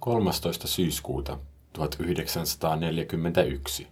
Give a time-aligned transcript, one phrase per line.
[0.00, 0.68] 13.
[0.68, 1.38] syyskuuta
[1.72, 3.86] 1941.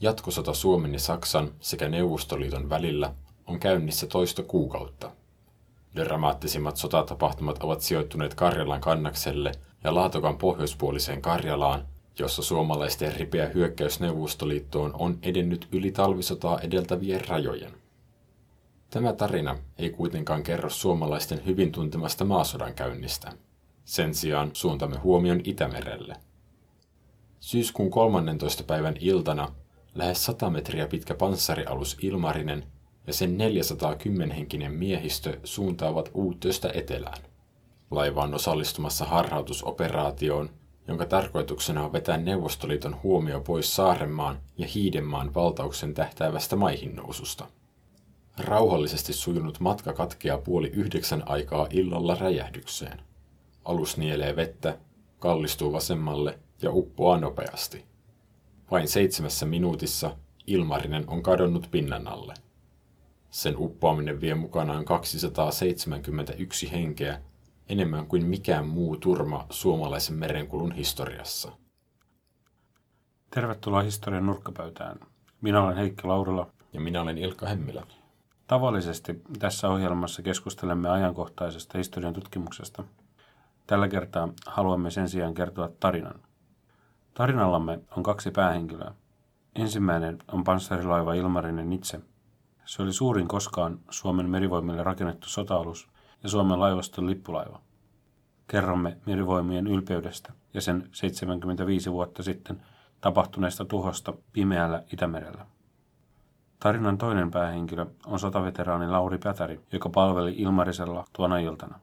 [0.00, 3.14] Jatkosota Suomen ja Saksan sekä Neuvostoliiton välillä
[3.46, 5.10] on käynnissä toista kuukautta.
[5.96, 9.52] Dramaattisimmat sotatapahtumat ovat sijoittuneet Karjalan kannakselle
[9.84, 11.86] ja Laatokan pohjoispuoliseen Karjalaan,
[12.18, 17.72] jossa suomalaisten ripeä hyökkäys Neuvostoliittoon on edennyt yli talvisotaa edeltävien rajojen.
[18.90, 23.32] Tämä tarina ei kuitenkaan kerro suomalaisten hyvin tuntemasta maasodan käynnistä.
[23.84, 26.16] Sen sijaan suuntamme huomion Itämerelle.
[27.40, 28.64] Syyskuun 13.
[28.64, 29.48] päivän iltana
[29.94, 32.64] lähes 100 metriä pitkä panssarialus Ilmarinen
[33.06, 37.22] ja sen 410-henkinen miehistö suuntaavat Uuttöstä etelään.
[37.90, 40.50] Laiva on osallistumassa harhautusoperaatioon,
[40.88, 47.46] jonka tarkoituksena on vetää Neuvostoliiton huomio pois Saarenmaan ja Hiidenmaan valtauksen tähtäävästä maihinnoususta.
[48.38, 53.00] Rauhallisesti sujunut matka katkeaa puoli yhdeksän aikaa illalla räjähdykseen.
[53.64, 54.78] Alus nielee vettä,
[55.18, 57.84] kallistuu vasemmalle ja uppoaa nopeasti.
[58.70, 62.34] Vain seitsemässä minuutissa Ilmarinen on kadonnut pinnan alle.
[63.30, 67.20] Sen uppoaminen vie mukanaan 271 henkeä,
[67.68, 71.52] enemmän kuin mikään muu turma suomalaisen merenkulun historiassa.
[73.30, 75.00] Tervetuloa historian nurkkapöytään.
[75.40, 76.50] Minä olen Heikki Laurila.
[76.72, 77.86] Ja minä olen Ilkka Hemmilä.
[78.46, 82.84] Tavallisesti tässä ohjelmassa keskustelemme ajankohtaisesta historian tutkimuksesta.
[83.66, 86.20] Tällä kertaa haluamme sen sijaan kertoa tarinan.
[87.14, 88.94] Tarinallamme on kaksi päähenkilöä.
[89.54, 92.00] Ensimmäinen on panssarilaiva Ilmarinen itse.
[92.64, 95.88] Se oli suurin koskaan Suomen merivoimille rakennettu sotaalus
[96.22, 97.60] ja Suomen laivaston lippulaiva.
[98.46, 102.62] Kerromme merivoimien ylpeydestä ja sen 75 vuotta sitten
[103.00, 105.46] tapahtuneesta tuhosta pimeällä Itämerellä.
[106.60, 111.78] Tarinan toinen päähenkilö on sotaveteraani Lauri Pätäri, joka palveli Ilmarisella tuona iltana.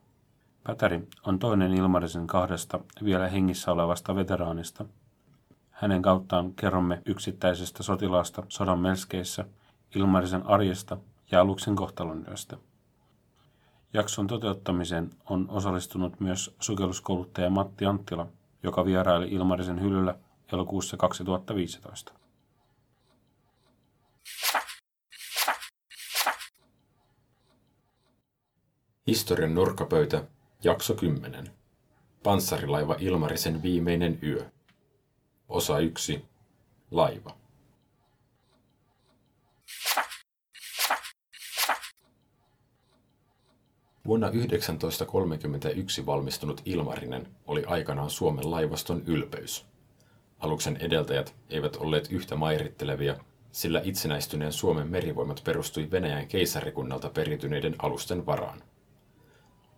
[0.68, 4.86] Pätäri on toinen Ilmarisen kahdesta vielä hengissä olevasta veteraanista.
[5.72, 9.46] Hänen kauttaan kerromme yksittäisestä sotilaasta sodan melskeissä,
[9.96, 10.98] Ilmarisen arjesta
[11.32, 12.58] ja aluksen kohtalonyöstä.
[13.94, 18.28] Jakson toteuttamiseen on osallistunut myös sukelluskouluttaja Matti Anttila,
[18.64, 20.16] joka vieraili Ilmarisen hyllyllä
[20.54, 22.14] elokuussa 2015.
[29.08, 30.24] Historian nurkkapöytä,
[30.64, 31.52] jakso 10.
[32.24, 34.46] Panssarilaiva Ilmarisen viimeinen yö.
[35.50, 36.26] Osa 1.
[36.92, 37.36] Laiva.
[44.06, 49.66] Vuonna 1931 valmistunut Ilmarinen oli aikanaan Suomen laivaston ylpeys.
[50.40, 53.16] Aluksen edeltäjät eivät olleet yhtä mairittelevia,
[53.52, 58.64] sillä itsenäistyneen Suomen merivoimat perustui Venäjän keisarikunnalta perityneiden alusten varaan.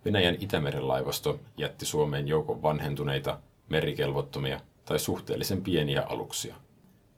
[0.04, 3.38] Venäjän Itämeren laivasto jätti Suomeen joukon vanhentuneita,
[3.68, 6.54] merikelvottomia tai suhteellisen pieniä aluksia.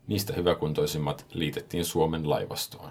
[0.06, 2.90] Niistä hyväkuntoisimmat liitettiin Suomen laivastoon.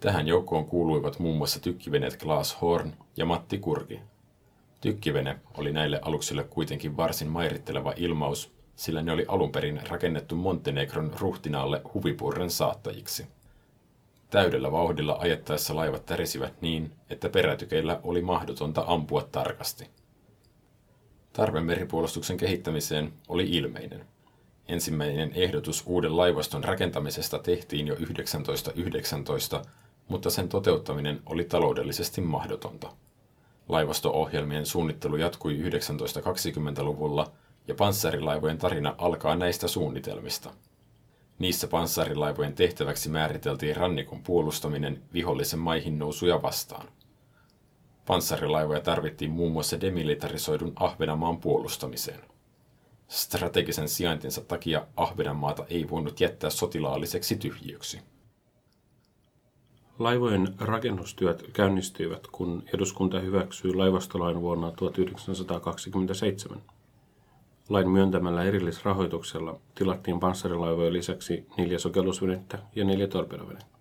[0.00, 4.00] Tähän joukkoon kuuluivat muun muassa tykkiveneet Klaas Horn ja Matti Kurki.
[4.80, 11.12] Tykkivene oli näille aluksille kuitenkin varsin mairitteleva ilmaus, sillä ne oli alun perin rakennettu Montenegron
[11.20, 13.26] ruhtinaalle huvipurren saattajiksi.
[14.34, 19.90] Täydellä vauhdilla ajettaessa laivat tärisivät niin, että perätykeillä oli mahdotonta ampua tarkasti.
[21.32, 24.06] Tarve meripuolustuksen kehittämiseen oli ilmeinen.
[24.68, 29.62] Ensimmäinen ehdotus uuden laivaston rakentamisesta tehtiin jo 1919,
[30.08, 32.92] mutta sen toteuttaminen oli taloudellisesti mahdotonta.
[33.68, 37.32] Laivasto-ohjelmien suunnittelu jatkui 1920-luvulla
[37.68, 40.50] ja panssarilaivojen tarina alkaa näistä suunnitelmista–
[41.38, 46.88] Niissä panssarilaivojen tehtäväksi määriteltiin rannikon puolustaminen vihollisen maihin nousuja vastaan.
[48.06, 52.20] Panssarilaivoja tarvittiin muun muassa demilitarisoidun Ahvenanmaan puolustamiseen.
[53.08, 58.00] Strategisen sijaintinsa takia Ahvenanmaata ei voinut jättää sotilaalliseksi tyhjiöksi.
[59.98, 66.62] Laivojen rakennustyöt käynnistyivät, kun eduskunta hyväksyi laivastolain vuonna 1927.
[67.68, 73.78] Lain myöntämällä erillisrahoituksella tilattiin panssarilaivojen lisäksi neljä sokellusvenettä ja neljä torpedovenettä.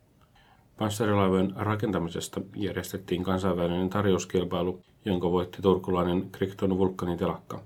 [0.78, 7.64] Panssarilaivojen rakentamisesta järjestettiin kansainvälinen tarjouskilpailu, jonka voitti turkulainen Krikton Vulkanin telakka.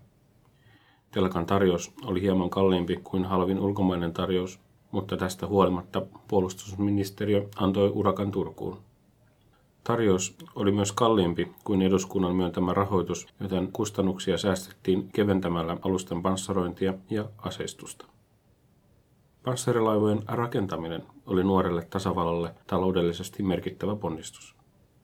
[1.11, 4.59] Telakan tarjous oli hieman kalliimpi kuin halvin ulkomainen tarjous,
[4.91, 8.86] mutta tästä huolimatta puolustusministeriö antoi urakan Turkuun.
[9.87, 17.25] Tarjous oli myös kalliimpi kuin eduskunnan myöntämä rahoitus, joten kustannuksia säästettiin keventämällä alusten panssarointia ja
[17.37, 18.05] aseistusta.
[19.43, 24.55] Panssarilaivojen rakentaminen oli nuorelle tasavallalle taloudellisesti merkittävä ponnistus.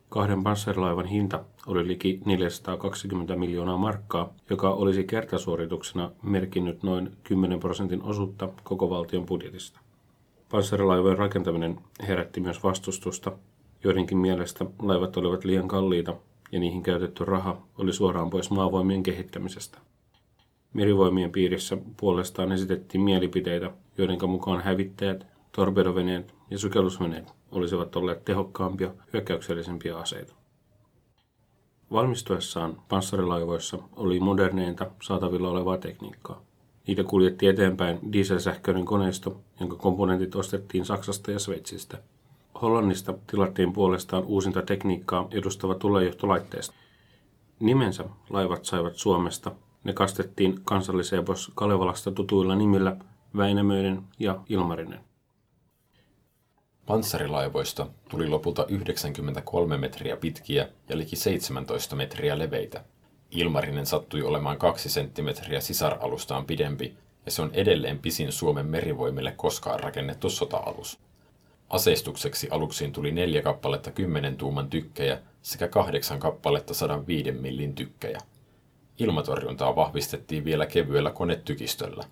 [0.09, 8.03] Kahden panssarilaivan hinta oli liki 420 miljoonaa markkaa, joka olisi kertasuorituksena merkinnyt noin 10 prosentin
[8.03, 9.79] osuutta koko valtion budjetista.
[10.51, 13.31] Panssarilaivojen rakentaminen herätti myös vastustusta.
[13.83, 16.15] Joidenkin mielestä laivat olivat liian kalliita
[16.51, 19.77] ja niihin käytetty raha oli suoraan pois maavoimien kehittämisestä.
[20.73, 29.97] Merivoimien piirissä puolestaan esitettiin mielipiteitä, joiden mukaan hävittäjät, torpedoveneet ja sukellusveneet olisivat olleet tehokkaampia, hyökkäyksellisempiä
[29.97, 30.33] aseita.
[31.91, 36.41] Valmistuessaan panssarilaivoissa oli moderneinta saatavilla olevaa tekniikkaa.
[36.87, 41.97] Niitä kuljetti eteenpäin dieselsähköinen koneisto, jonka komponentit ostettiin Saksasta ja Sveitsistä.
[42.61, 46.75] Hollannista tilattiin puolestaan uusinta tekniikkaa edustava tulejohtolaitteisto.
[47.59, 49.51] Nimensä laivat saivat Suomesta.
[49.83, 52.97] Ne kastettiin kansalliseen Kalevalasta tutuilla nimillä
[53.37, 54.99] Väinämöinen ja Ilmarinen.
[56.85, 62.83] Panssarilaivoista tuli lopulta 93 metriä pitkiä ja liki 17 metriä leveitä.
[63.31, 69.79] Ilmarinen sattui olemaan kaksi senttimetriä sisaralustaan pidempi, ja se on edelleen pisin Suomen merivoimille koskaan
[69.79, 70.99] rakennettu sota-alus.
[71.69, 78.19] Aseistukseksi aluksiin tuli neljä kappaletta 10 tuuman tykkejä sekä kahdeksan kappaletta 105 millin tykkejä.
[78.99, 82.03] Ilmatorjuntaa vahvistettiin vielä kevyellä konetykistöllä.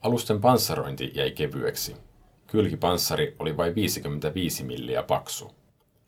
[0.00, 1.96] Alusten panssarointi jäi kevyeksi,
[2.52, 5.50] Kylkipanssari oli vain 55 milliä paksu.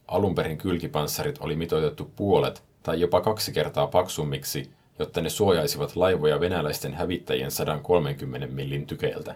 [0.09, 6.41] Alun perin kylkipanssarit oli mitoitettu puolet tai jopa kaksi kertaa paksummiksi, jotta ne suojaisivat laivoja
[6.41, 9.35] venäläisten hävittäjien 130 millin tykeiltä.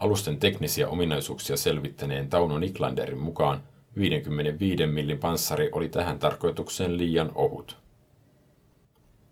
[0.00, 3.62] Alusten teknisiä ominaisuuksia selvittäneen Tauno Niklanderin mukaan
[3.98, 7.76] 55 millin panssari oli tähän tarkoitukseen liian ohut.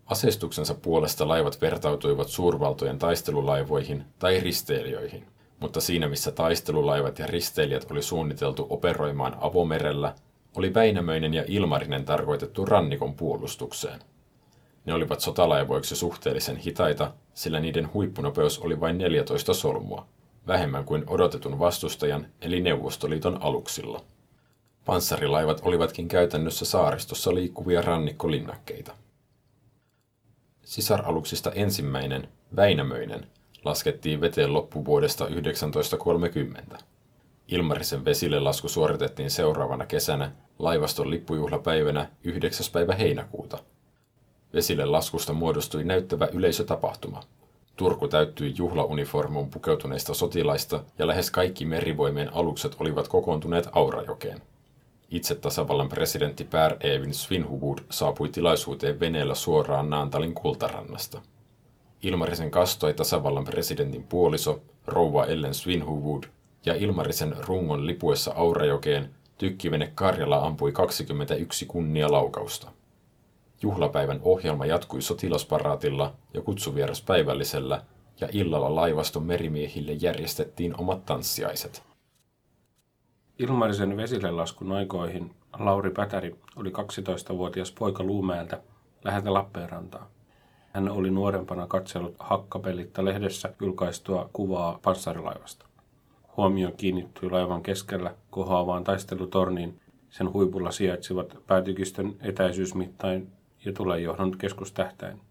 [0.05, 5.25] Aseistuksensa puolesta laivat vertautuivat suurvaltojen taistelulaivoihin tai risteilijöihin–
[5.59, 10.15] mutta siinä missä taistelulaivat ja risteilijät oli suunniteltu operoimaan avomerellä,
[10.55, 13.99] oli Väinämöinen ja Ilmarinen tarkoitettu rannikon puolustukseen.
[14.85, 20.07] Ne olivat sotalaivoiksi suhteellisen hitaita, sillä niiden huippunopeus oli vain 14 solmua,
[20.49, 24.01] vähemmän kuin odotetun vastustajan eli Neuvostoliiton aluksilla.
[24.85, 28.95] Panssarilaivat olivatkin käytännössä saaristossa liikkuvia rannikkolinnakkeita.
[30.63, 33.27] Sisaraluksista ensimmäinen, Väinämöinen,
[33.65, 36.77] laskettiin veteen loppuvuodesta 1930.
[37.47, 42.65] Ilmarisen vesille lasku suoritettiin seuraavana kesänä laivaston lippujuhlapäivänä 9.
[42.73, 43.57] päivä heinäkuuta.
[44.53, 47.23] Vesille laskusta muodostui näyttävä yleisötapahtuma.
[47.79, 54.41] Turku täyttyi juhlauniformuun pukeutuneista sotilaista ja lähes kaikki merivoimien alukset olivat kokoontuneet Aurajokeen.
[55.09, 61.21] Itse tasavallan presidentti Per Evin Svinhuvud saapui tilaisuuteen veneellä suoraan Naantalin kultarannasta.
[62.03, 66.23] Ilmarisen kastoi tasavallan presidentin puoliso, rouva Ellen Svinhuvud,
[66.65, 72.71] ja Ilmarisen rungon lipuessa Aurajokeen tykkivene Karjala ampui 21 kunnia laukausta.
[73.61, 77.83] Juhlapäivän ohjelma jatkui sotilasparaatilla ja kutsuvieras päivällisellä,
[78.21, 81.83] ja illalla laivaston merimiehille järjestettiin omat tanssiaiset.
[83.39, 88.61] Ilmarisen vesille laskun aikoihin Lauri Pätäri oli 12-vuotias poika Luumäeltä
[89.03, 90.09] läheltä Lappeenrantaa.
[90.73, 95.65] Hän oli nuorempana katsellut Hakkapelitta lehdessä julkaistua kuvaa panssarilaivasta.
[96.37, 99.79] Huomio kiinnittyi laivan keskellä kohoavaan taistelutorniin.
[100.09, 103.31] Sen huipulla sijaitsivat päätykistön etäisyysmittain
[103.65, 105.21] ja tulenjohdon keskustähtäin.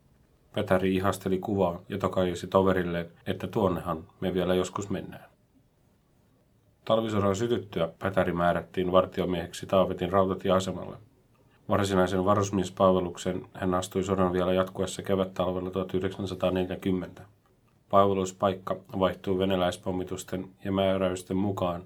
[0.54, 5.24] Pätäri ihasteli kuvaa ja tokaisi toverille, että tuonnehan me vielä joskus mennään.
[6.84, 10.96] Talvisodan sytyttyä Pätäri määrättiin vartiomieheksi Taavetin rautatieasemalle.
[11.68, 17.22] Varsinaisen varusmiespalveluksen hän astui sodan vielä jatkuessa kevättalvella 1940.
[17.90, 21.82] Palveluspaikka vaihtui venäläispommitusten ja määräysten mukaan.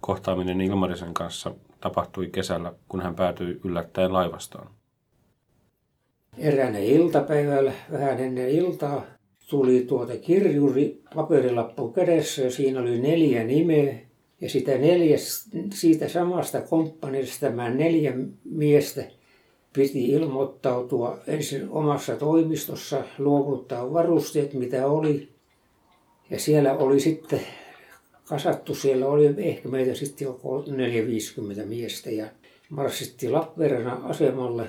[0.00, 4.81] Kohtaaminen Ilmarisen kanssa tapahtui kesällä, kun hän päätyi yllättäen laivastoon.
[6.38, 9.06] Eräänä iltapäivällä, vähän ennen iltaa,
[9.50, 13.94] tuli tuota kirjuri paperilappu kädessä ja siinä oli neljä nimeä
[14.40, 18.12] ja sitä neljäs, siitä samasta komppanista tämä neljä
[18.44, 19.04] miestä
[19.72, 25.28] piti ilmoittautua ensin omassa toimistossa, luovuttaa varusteet, mitä oli.
[26.30, 27.40] Ja siellä oli sitten
[28.24, 32.26] kasattu, siellä oli ehkä meitä sitten jo 450 miestä ja
[32.70, 34.66] marssittiin Lappeenrannan asemalle,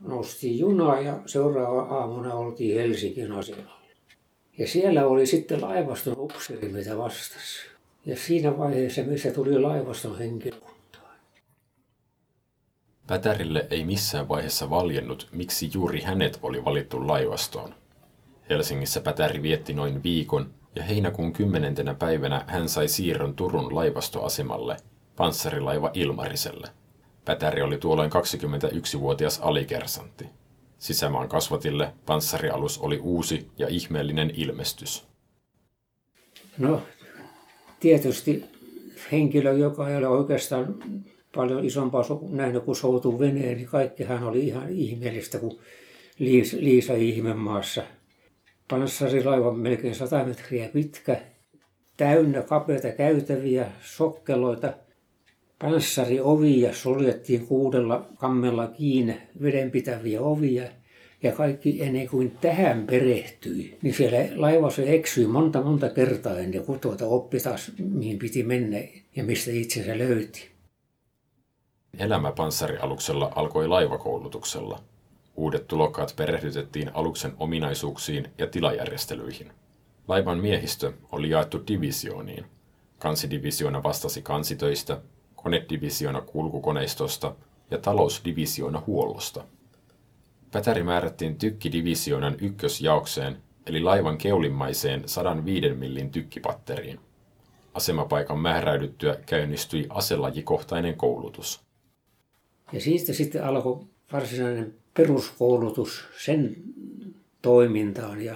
[0.00, 3.78] noustiin junaa ja seuraava aamuna oltiin Helsingin asemalla.
[4.58, 7.68] Ja siellä oli sitten laivaston upseeri, mitä vastasi.
[8.06, 11.14] Ja siinä vaiheessa, missä tuli laivaston henkilökuntaa.
[13.06, 17.74] Pätärille ei missään vaiheessa valjennut, miksi juuri hänet oli valittu laivastoon.
[18.50, 24.76] Helsingissä Pätäri vietti noin viikon ja heinäkuun kymmenentenä päivänä hän sai siirron Turun laivastoasemalle,
[25.16, 26.68] panssarilaiva Ilmariselle.
[27.28, 30.24] Pätäri oli tuolloin 21-vuotias alikersantti.
[30.78, 35.06] Sisämaan kasvatille panssarialus oli uusi ja ihmeellinen ilmestys.
[36.58, 36.82] No,
[37.80, 38.44] tietysti
[39.12, 40.74] henkilö, joka ei ole oikeastaan
[41.34, 45.58] paljon isompaa nähnyt kuin soutu veneen, niin kaikkihan oli ihan ihmeellistä, kun
[46.18, 47.82] Liisa, Liisa ihmemaassa.
[48.70, 51.20] Panssarilaiva melkein 100 metriä pitkä,
[51.96, 54.72] täynnä kapeita käytäviä, sokkeloita,
[55.58, 60.64] panssariovia suljettiin kuudella kammella kiinni, vedenpitäviä ovia
[61.22, 66.80] ja kaikki ennen kuin tähän perehtyi, niin siellä laivassa eksyi monta monta kertaa ennen kuin
[66.80, 68.78] tuota oppi taas, mihin piti mennä
[69.16, 70.50] ja mistä itsensä löyti.
[71.98, 74.80] Elämä panssarialuksella alkoi laivakoulutuksella.
[75.36, 79.52] Uudet tulokkaat perehdytettiin aluksen ominaisuuksiin ja tilajärjestelyihin.
[80.08, 82.44] Laivan miehistö oli jaettu divisiooniin.
[82.98, 85.00] Kansidivisioona vastasi kansitöistä,
[85.42, 87.34] konedivisioona kulkukoneistosta
[87.70, 89.44] ja talousdivisioona huollosta.
[90.50, 97.00] Pätäri määrättiin tykkidivisioonan ykkösjaokseen, eli laivan keulimmaiseen 105 millin tykkipatteriin.
[97.74, 101.60] Asemapaikan määräydyttyä käynnistyi aselajikohtainen koulutus.
[102.72, 103.80] Ja siitä sitten alkoi
[104.12, 106.56] varsinainen peruskoulutus sen
[107.42, 108.34] toimintaan ja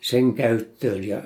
[0.00, 1.04] sen käyttöön.
[1.04, 1.22] Ja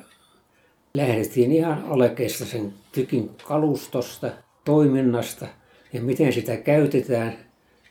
[0.96, 4.30] lähdettiin ihan alkeista sen tykin kalustosta,
[4.64, 5.46] toiminnasta
[5.92, 7.34] ja miten sitä käytetään.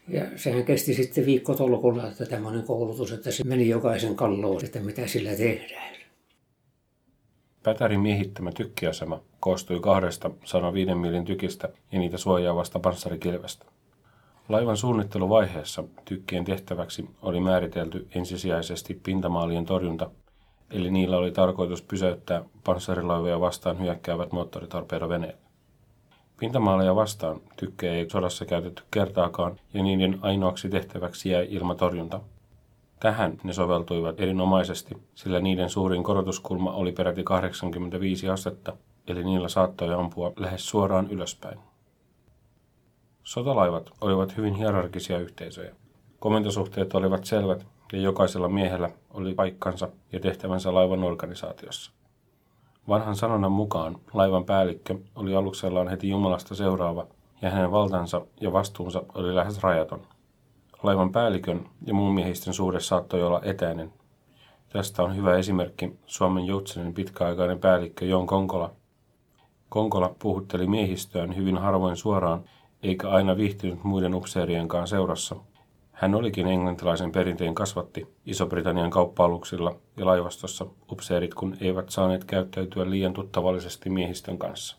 [0.08, 5.08] Ja sehän kesti sitten viikkotolkulla, että tämmöinen koulutus, että se meni jokaisen kalloon, että mitä
[5.08, 5.94] sillä tehdään.
[7.63, 13.65] Pätärin miehittämä tykkiasema koostui kahdesta 105 millin tykistä ja niitä suojaavasta panssarikilvestä.
[14.50, 20.10] Laivan suunnitteluvaiheessa tykkien tehtäväksi oli määritelty ensisijaisesti pintamaalien torjunta,
[20.72, 25.43] eli niillä oli tarkoitus pysäyttää panssarilaivoja vastaan hyökkäävät moottoritorpeedoveneet.
[26.44, 32.20] Pintamaaleja vastaan tykkejä ei sodassa käytetty kertaakaan ja niiden ainoaksi tehtäväksi jäi ilmatorjunta.
[33.00, 38.74] Tähän ne soveltuivat erinomaisesti, sillä niiden suurin korotuskulma oli peräti 85 astetta,
[39.08, 41.60] eli niillä saattoi ampua lähes suoraan ylöspäin.
[43.24, 45.76] Sotalaivat olivat hyvin hierarkisia yhteisöjä.
[46.20, 51.92] Komentosuhteet olivat selvät ja jokaisella miehellä oli paikkansa ja tehtävänsä laivan organisaatiossa.
[52.88, 57.08] Vanhan sanonnan mukaan laivan päällikkö oli aluksellaan heti Jumalasta seuraava
[57.42, 60.02] ja hänen valtansa ja vastuunsa oli lähes rajaton.
[60.84, 63.94] Laivan päällikön ja muun miehistön suhde saattoi olla etäinen.
[64.70, 68.72] Tästä on hyvä esimerkki Suomen Joutsenin pitkäaikainen päällikkö Jon Konkola.
[69.70, 72.44] Konkola puhutteli miehistöään hyvin harvoin suoraan
[72.84, 75.36] eikä aina viihtynyt muiden upseerienkaan seurassa.
[76.03, 83.13] Hän olikin englantilaisen perinteen kasvatti Iso-Britannian kauppa-aluksilla ja laivastossa upseerit, kun eivät saaneet käyttäytyä liian
[83.13, 84.77] tuttavallisesti miehistön kanssa.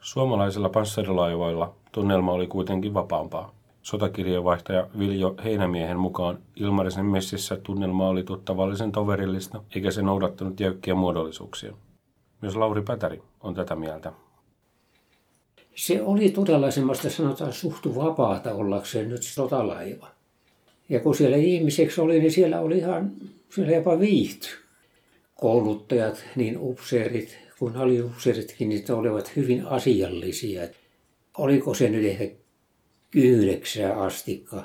[0.00, 3.54] Suomalaisilla panssarilaivoilla tunnelma oli kuitenkin vapaampaa.
[3.82, 11.74] Sotakirjeenvaihtaja Viljo Heinämiehen mukaan Ilmarisen messissä tunnelma oli tuttavallisen toverillista, eikä se noudattanut jäykkiä muodollisuuksia.
[12.40, 14.12] Myös Lauri Pätäri on tätä mieltä
[15.74, 20.10] se oli todella semmoista sanotaan suhtu vapaata ollakseen nyt sotalaiva.
[20.88, 23.12] Ja kun siellä ihmiseksi oli, niin siellä oli ihan,
[23.54, 24.48] siellä jopa viihty.
[25.34, 30.62] Kouluttajat, niin upseerit kuin aliupseeritkin, niin olivat hyvin asiallisia.
[31.38, 32.28] Oliko se nyt ehkä
[33.14, 34.64] yhdeksää astikka,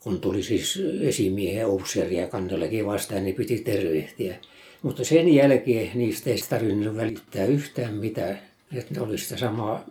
[0.00, 4.36] kun tuli siis esimiehen upseeria kannellakin vastaan, niin piti tervehtiä.
[4.82, 8.38] Mutta sen jälkeen niistä ei tarvinnut välittää yhtään mitään,
[8.74, 9.84] että ne oli sitä samaa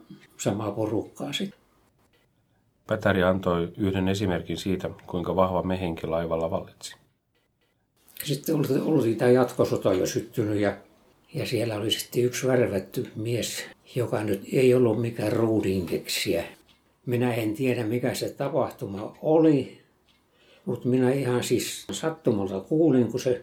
[0.44, 1.60] samaa porukkaa sitten.
[2.88, 6.96] Pätäri antoi yhden esimerkin siitä, kuinka vahva mehenki laivalla vallitsi.
[8.24, 10.78] Sitten oli, oli tämä jatkosota jo syttynyt ja,
[11.34, 16.44] ja siellä oli sitten yksi värvätty mies, joka nyt ei ollut mikään ruudinkeksiä.
[17.06, 19.82] Minä en tiedä mikä se tapahtuma oli,
[20.66, 23.42] mutta minä ihan siis sattumalta kuulin, kun se,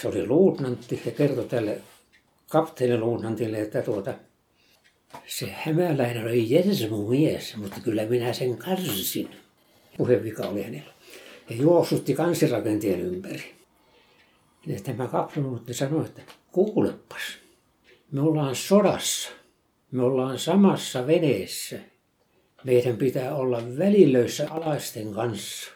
[0.00, 1.80] se oli luutnantti ja kertoi tälle
[2.50, 4.14] kapteeniluutnantille, että tuota,
[5.26, 9.30] se hämäläinen oli Jermu mies, mutta kyllä minä sen karsin.
[9.96, 10.92] Puhevika oli hänellä.
[11.50, 13.54] Ja juoksutti kansirakenteen ympäri.
[14.66, 17.22] Ja tämä kapsumuutti sanoi, että kuulepas,
[18.12, 19.30] me ollaan sodassa.
[19.90, 21.78] Me ollaan samassa veneessä.
[22.64, 25.70] Meidän pitää olla välilöissä alaisten kanssa.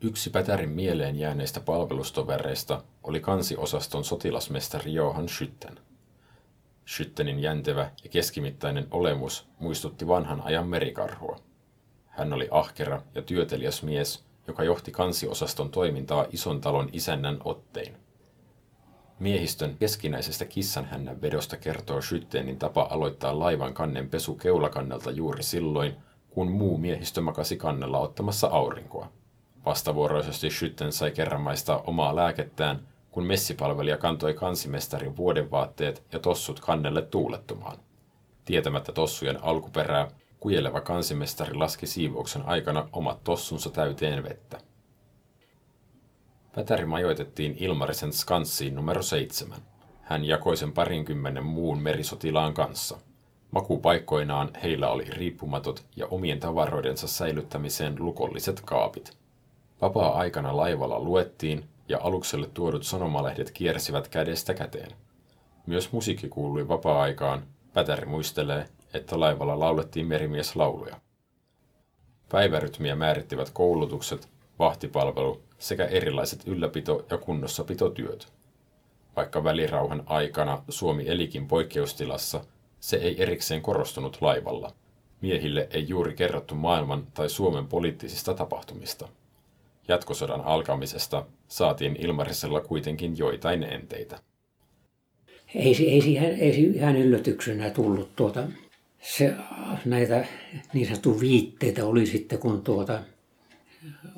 [0.00, 5.89] Yksi Pätärin mieleen jääneistä palvelustovereista oli kansiosaston sotilasmestari Johan Schütten.
[6.90, 11.38] Schüttenin jäntevä ja keskimittainen olemus muistutti vanhan ajan merikarhua.
[12.06, 17.96] Hän oli ahkera ja työteliäs mies, joka johti kansiosaston toimintaa ison talon isännän ottein.
[19.18, 25.96] Miehistön keskinäisestä kissanhännän vedosta kertoo Schüttenin tapa aloittaa laivan kannen pesu keulakannelta juuri silloin,
[26.30, 29.12] kun muu miehistö makasi kannella ottamassa aurinkoa.
[29.66, 37.02] Vastavuoroisesti Schütten sai kerran maistaa omaa lääkettään, kun messipalvelija kantoi kansimestarin vuodenvaatteet ja tossut kannelle
[37.02, 37.76] tuulettumaan.
[38.44, 40.08] Tietämättä tossujen alkuperää,
[40.40, 44.58] kujeleva kansimestari laski siivouksen aikana omat tossunsa täyteen vettä.
[46.54, 49.60] Pätäri majoitettiin Ilmarisen skanssiin numero seitsemän.
[50.02, 52.98] Hän jakoi sen parinkymmenen muun merisotilaan kanssa.
[53.50, 59.16] Makupaikkoinaan heillä oli riippumatot ja omien tavaroidensa säilyttämiseen lukolliset kaapit.
[59.82, 64.92] Vapaa-aikana laivalla luettiin ja alukselle tuodut sanomalehdet kiersivät kädestä käteen.
[65.66, 67.42] Myös musiikki kuului vapaa-aikaan.
[67.72, 71.00] Pätäri muistelee, että laivalla laulettiin merimieslauluja.
[72.28, 74.28] Päivärytmiä määrittivät koulutukset,
[74.58, 78.32] vahtipalvelu sekä erilaiset ylläpito- ja kunnossapitotyöt.
[79.16, 82.44] Vaikka välirauhan aikana Suomi elikin poikkeustilassa,
[82.80, 84.72] se ei erikseen korostunut laivalla.
[85.20, 89.08] Miehille ei juuri kerrottu maailman tai Suomen poliittisista tapahtumista.
[89.88, 94.18] Jatkosodan alkamisesta saatiin Ilmarisella kuitenkin joitain enteitä.
[95.54, 98.48] Ei, ei, siihen, ei ihan yllätyksenä tullut tuota,
[99.02, 99.34] se,
[99.84, 100.24] näitä
[100.72, 103.02] niin sanottu viitteitä oli sitten, kun tuota,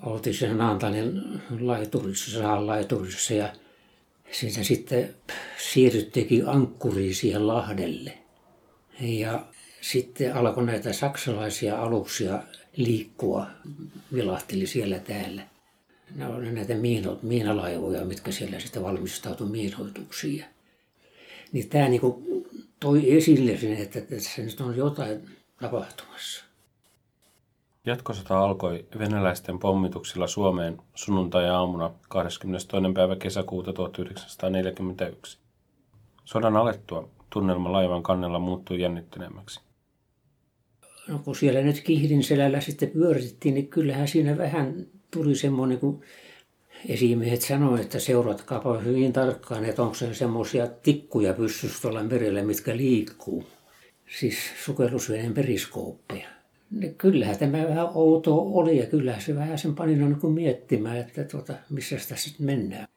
[0.02, 1.22] oltiin sen Naantanin
[1.60, 3.52] laiturissa, saan laiturissa ja
[4.30, 5.14] siitä sitten
[5.58, 8.18] siirryttiinkin ankkuriin siihen Lahdelle.
[9.00, 9.46] Ja
[9.80, 12.42] sitten alkoi näitä saksalaisia aluksia
[12.76, 13.46] liikkua,
[14.14, 15.51] vilahteli siellä täällä.
[16.14, 20.44] Ne oli näitä miino, miinalaivoja, mitkä siellä sitten valmistautui miinoituksiin.
[21.52, 22.22] Niin tämä niinku
[22.80, 26.44] toi esille sen, että tässä nyt on jotain tapahtumassa.
[27.86, 32.68] Jatkosota alkoi venäläisten pommituksilla Suomeen sunnuntai-aamuna 22.
[32.94, 35.38] päivä kesäkuuta 1941.
[36.24, 39.60] Sodan alettua tunnelma laivan kannella muuttui jännittyneemmäksi.
[41.08, 46.02] No kun siellä nyt kihdin selällä sitten pyörittiin, niin kyllähän siinä vähän tuli semmoinen, kun
[46.88, 52.76] esimiehet sanoivat, että seuratkaapa hyvin tarkkaan, että onko se semmoisia tikkuja pyssyssä tuolla merellä, mitkä
[52.76, 53.44] liikkuu.
[54.18, 56.28] Siis sukellusveden periskooppeja
[56.98, 61.54] kyllähän tämä vähän outo oli ja kyllähän se vähän sen pani niin miettimään, että tuota,
[61.70, 62.88] missä sitä sitten mennään.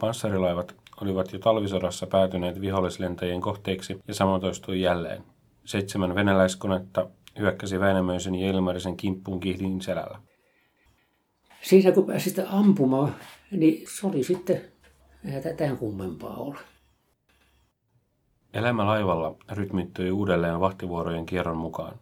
[0.00, 5.22] Panssarilaivat olivat jo talvisodassa päätyneet vihollislentäjien kohteiksi ja sama toistui jälleen.
[5.64, 10.18] Seitsemän venäläiskonetta hyökkäsi Väinämöisen ja Ilmarisen kimppuun kihdin selällä.
[11.62, 13.14] Siinä kun pääsi sitä ampumaan,
[13.50, 14.60] niin se oli sitten,
[15.24, 16.58] eihän tätä kummempaa ole.
[18.54, 21.98] Elämä laivalla rytmittyi uudelleen vahtivuorojen kierron mukaan.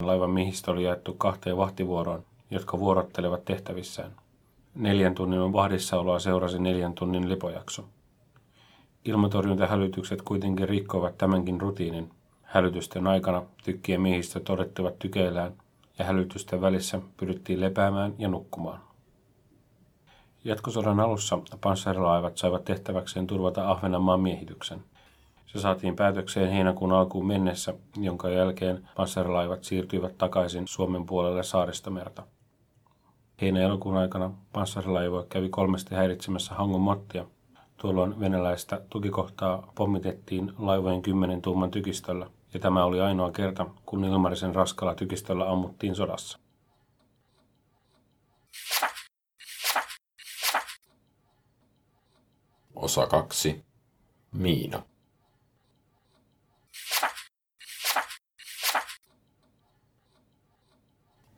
[0.00, 4.12] Laivan miehistö oli jaettu kahteen vahtivuoroon, jotka vuorottelevat tehtävissään.
[4.74, 7.84] Neljän tunnin vahdissaoloa seurasi neljän tunnin lepojakso.
[9.04, 12.10] Ilmatorjuntahälytykset kuitenkin rikkoivat tämänkin rutiinin.
[12.42, 15.52] Hälytysten aikana tykkien miehistö todettivat tykeillään
[15.98, 18.89] ja hälytysten välissä pyrittiin lepäämään ja nukkumaan.
[20.44, 24.84] Jatkosodan alussa panssarilaivat saivat tehtäväkseen turvata Ahvenanmaan miehityksen.
[25.46, 32.22] Se saatiin päätökseen heinäkuun alkuun mennessä, jonka jälkeen panssarilaivat siirtyivät takaisin Suomen puolelle saaristomerta.
[33.40, 37.24] Heinä-elokuun aikana panssarilaivo kävi kolmesti häiritsemässä Hangon mottia.
[37.76, 44.54] Tuolloin venäläistä tukikohtaa pommitettiin laivojen kymmenen tuuman tykistöllä, ja tämä oli ainoa kerta, kun Ilmarisen
[44.54, 46.38] raskalla tykistöllä ammuttiin sodassa.
[52.80, 53.64] Osa 2.
[54.32, 54.82] Miina.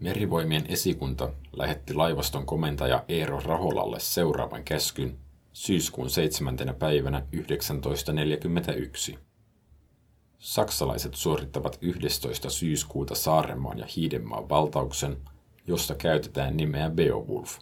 [0.01, 5.19] Merivoimien esikunta lähetti laivaston komentaja Eero Raholalle seuraavan käskyn
[5.53, 6.57] syyskuun 7.
[6.79, 7.23] päivänä
[7.81, 9.19] 1941.
[10.39, 12.51] Saksalaiset suorittavat 11.
[12.51, 15.17] syyskuuta Saarenmaan ja Hiidenmaan valtauksen,
[15.67, 17.59] josta käytetään nimeä Beowulf.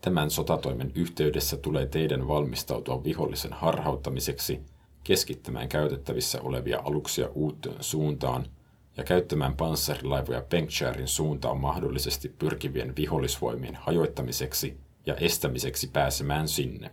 [0.00, 4.60] Tämän sotatoimen yhteydessä tulee teidän valmistautua vihollisen harhauttamiseksi,
[5.04, 8.46] keskittämään käytettävissä olevia aluksia uutteen suuntaan–
[8.96, 16.90] ja käyttämään panssarilaivoja Penkshiren suuntaan mahdollisesti pyrkivien vihollisvoimien hajoittamiseksi ja estämiseksi pääsemään sinne.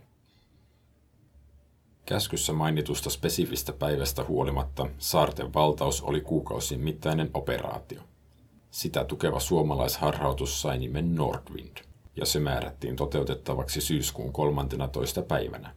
[2.06, 8.02] Käskyssä mainitusta spesifistä päivästä huolimatta saarten valtaus oli kuukausien mittainen operaatio.
[8.70, 11.76] Sitä tukeva suomalaisharhautus sai nimen Nordwind,
[12.18, 15.22] ja se määrättiin toteutettavaksi syyskuun 13.
[15.22, 15.74] päivänä.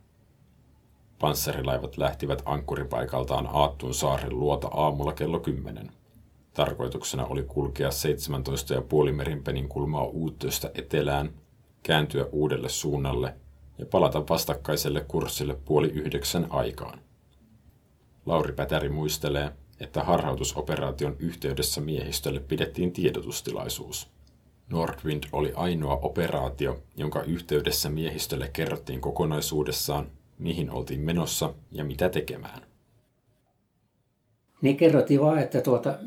[1.19, 5.91] Panssarilaivat lähtivät ankkuripaikaltaan Aattun saaren luota aamulla kello 10.
[6.53, 7.89] Tarkoituksena oli kulkea
[9.09, 11.33] 17,5 merinpenin kulmaa Uuttöstä etelään,
[11.83, 13.35] kääntyä uudelle suunnalle
[13.77, 16.99] ja palata vastakkaiselle kurssille puoli yhdeksän aikaan.
[18.25, 24.11] Lauri Pätäri muistelee, että harhautusoperaation yhteydessä miehistölle pidettiin tiedotustilaisuus.
[24.71, 30.07] Nordwind oli ainoa operaatio, jonka yhteydessä miehistölle kerrottiin kokonaisuudessaan,
[30.39, 32.61] mihin oltiin menossa ja mitä tekemään.
[34.61, 35.97] Niin kerrottiin vaan, että tuota,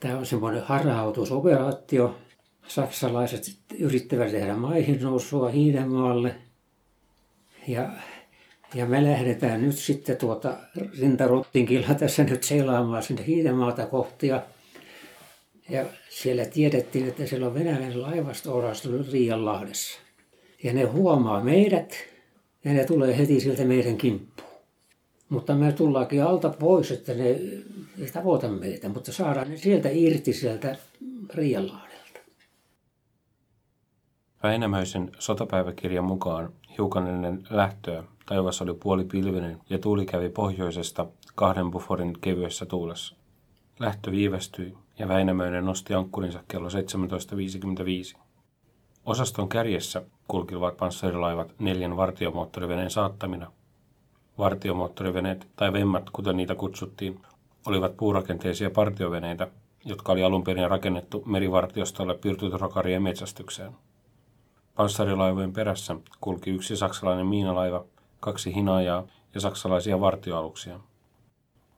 [0.00, 2.16] tämä on semmoinen harhautusoperaatio.
[2.68, 6.34] Saksalaiset yrittävät tehdä maihin nousua Hiidenmaalle.
[7.68, 7.88] Ja,
[8.74, 10.56] ja me lähdetään nyt sitten tuota
[11.00, 14.26] rintarottinkilla tässä nyt seilaamaan sinne Hiidenmaata kohti.
[14.26, 14.42] Ja,
[15.68, 19.98] ja siellä tiedettiin, että siellä on venäläinen laivasto orastunut Riianlahdessa.
[20.62, 21.94] Ja ne huomaa meidät
[22.64, 24.50] ja ne tulee heti sieltä meidän kimppuun.
[25.28, 30.32] Mutta me tullaankin alta pois, että ne ei tavoita meitä, mutta saadaan ne sieltä irti
[30.32, 30.76] sieltä
[31.34, 32.20] Riianlahdelta.
[34.42, 41.70] Väinämöisen sotapäiväkirjan mukaan hiukan ennen lähtöä taivas oli puoli pilvinen ja tuuli kävi pohjoisesta kahden
[41.70, 43.16] buforin kevyessä tuulessa.
[43.78, 48.18] Lähtö viivästyi ja Väinämöinen nosti ankkurinsa kello 17.55.
[49.06, 53.52] Osaston kärjessä kulkivat panssarilaivat neljän vartiomoottoriveneen saattamina.
[54.38, 57.20] Vartiomoottoriveneet, tai vemmat kuten niitä kutsuttiin,
[57.66, 59.48] olivat puurakenteisia partioveneitä,
[59.84, 63.72] jotka oli alun perin rakennettu merivartiostolle pirtutrokarien metsästykseen.
[64.74, 67.84] Panssarilaivojen perässä kulki yksi saksalainen miinalaiva,
[68.20, 70.80] kaksi hinaajaa ja saksalaisia vartioaluksia.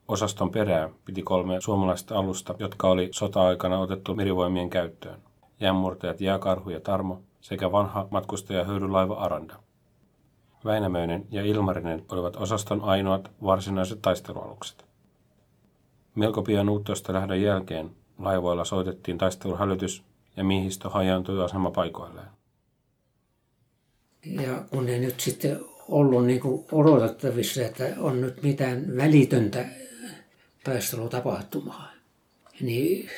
[0.09, 5.21] Osaston perää piti kolme suomalaista alusta, jotka oli sota-aikana otettu merivoimien käyttöön.
[5.59, 9.55] Jämmurtajat Jääkarhu ja Tarmo sekä vanha matkustajahöyrylaiva Aranda.
[10.65, 14.85] Väinämöinen ja Ilmarinen olivat osaston ainoat varsinaiset taistelualukset.
[16.15, 20.03] Melko pian uuttoista lähdön jälkeen laivoilla soitettiin taisteluhälytys
[20.37, 22.27] ja miehistö hajaantui asemapaikoilleen.
[24.25, 26.41] Ja kun ei nyt sitten ollut niin
[26.71, 29.65] odotettavissa, että on nyt mitään välitöntä
[30.63, 31.91] taistelutapahtumaa,
[32.61, 33.09] niin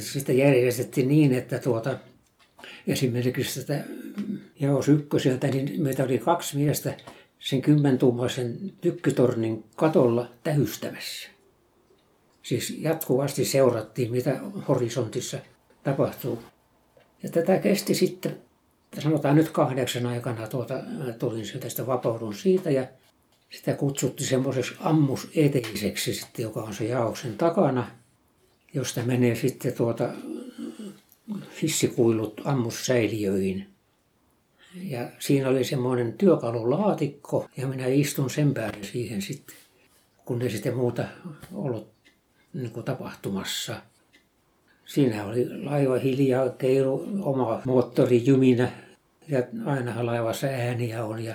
[0.00, 1.98] sitä järjestettiin niin, että tuota,
[2.86, 3.84] esimerkiksi tätä
[4.60, 6.96] Jaos ykköseltä, niin meitä oli kaksi miestä
[7.38, 11.28] sen kymmentuumaisen tykkytornin katolla tähystämässä.
[12.42, 15.38] Siis jatkuvasti seurattiin, mitä horisontissa
[15.82, 16.42] tapahtuu.
[17.22, 18.36] Ja tätä kesti sitten,
[19.02, 20.74] sanotaan nyt kahdeksan aikana tuota,
[21.18, 22.86] tulin sieltä, sitä vapaudun siitä ja
[23.52, 27.90] sitä kutsuttiin semmoiseksi ammuseteiseksi sitten, joka on se jaoksen takana,
[28.74, 30.08] josta menee sitten tuota
[31.62, 33.66] hissikuilut ammussäiliöihin.
[34.74, 39.56] Ja siinä oli semmoinen työkalulaatikko ja minä istun sen päälle siihen sitten,
[40.24, 41.04] kun ei sitten muuta
[41.52, 41.92] ollut
[42.54, 43.82] niin kuin tapahtumassa.
[44.84, 48.72] Siinä oli laiva hiljaa, keilu oma moottori jyminä
[49.28, 51.24] ja aina laivassa ääniä on.
[51.24, 51.34] Ja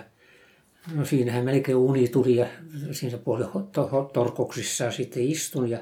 [0.94, 2.48] no siinähän melkein uni tuli ja
[2.92, 5.70] siinä puolella torkoksissa sitten istun.
[5.70, 5.80] Ja...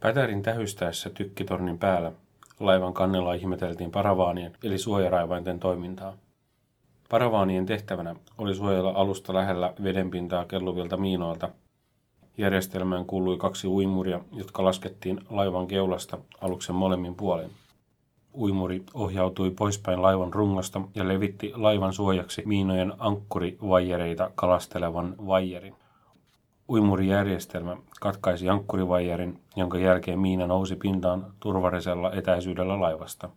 [0.00, 2.12] Pätärin tähystäessä tykkitornin päällä
[2.60, 6.16] laivan kannella ihmeteltiin paravaanien eli suojaraivainten toimintaa.
[7.10, 11.50] Paravaanien tehtävänä oli suojella alusta lähellä vedenpintaa kelluvilta miinoilta–
[12.38, 17.50] Järjestelmään kuului kaksi uimuria, jotka laskettiin laivan keulasta aluksen molemmin puolin.
[18.36, 25.74] Uimuri ohjautui poispäin laivan rungosta ja levitti laivan suojaksi miinojen ankkurivaijereita kalastelevan vaijerin.
[26.68, 33.28] Uimurijärjestelmä katkaisi ankkurivaijerin, jonka jälkeen miina nousi pintaan turvallisella etäisyydellä laivasta.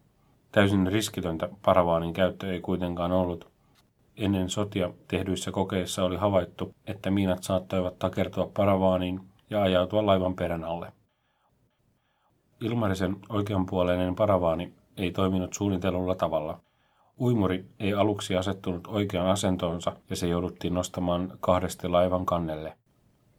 [0.52, 3.48] Täysin riskitöntä paravaanin käyttö ei kuitenkaan ollut,
[4.20, 10.64] Ennen sotia tehdyissä kokeissa oli havaittu, että miinat saattoivat takertua paravaaniin ja ajautua laivan perän
[10.64, 10.92] alle.
[12.62, 16.60] Ilmarisen oikeanpuoleinen paravaani ei toiminut suunnitellulla tavalla.
[17.20, 22.74] Uimuri ei aluksi asettunut oikeaan asentoonsa ja se jouduttiin nostamaan kahdesti laivan kannelle.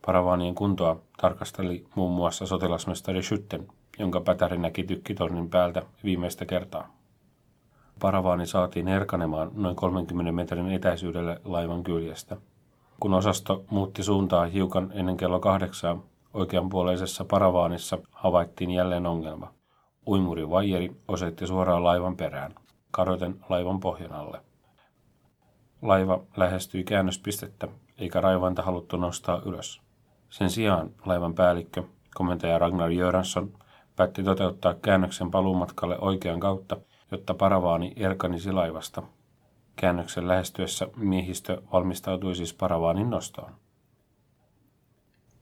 [0.07, 6.95] Paravaanien kuntoa tarkasteli muun muassa sotilasmestari Schütten, jonka pätäri näki tykkitornin päältä viimeistä kertaa.
[8.01, 12.37] Paravaani saatiin erkanemaan noin 30 metrin etäisyydelle laivan kyljestä.
[13.01, 16.03] Kun osasto muutti suuntaa hiukan ennen kello kahdeksaa,
[16.35, 19.60] oikeanpuoleisessa paravaanissa havaittiin jälleen ongelma.
[20.07, 22.55] Uimuri vajeri osoitti suoraan laivan perään,
[22.91, 24.41] kadoten laivan pohjan alle.
[25.83, 29.81] Laiva lähestyi käännöspistettä, eikä raivanta haluttu nostaa ylös.
[30.31, 31.83] Sen sijaan laivan päällikkö,
[32.15, 33.53] komentaja Ragnar Jöransson,
[33.97, 36.77] päätti toteuttaa käännöksen paluumatkalle oikean kautta
[37.11, 39.03] jotta paravaani erkanisi laivasta.
[39.77, 43.53] Käännöksen lähestyessä miehistö valmistautui siis paravaanin nostoon.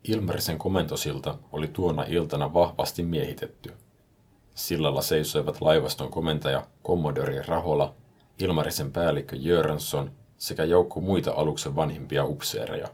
[0.05, 3.73] Ilmerisen komentosilta oli tuona iltana vahvasti miehitetty.
[4.59, 7.95] Sillalla seisoivat laivaston komentaja Commodore Rahola,
[8.39, 12.89] Ilmarisen päällikkö Jöransson sekä joukko muita aluksen vanhimpia upseereja.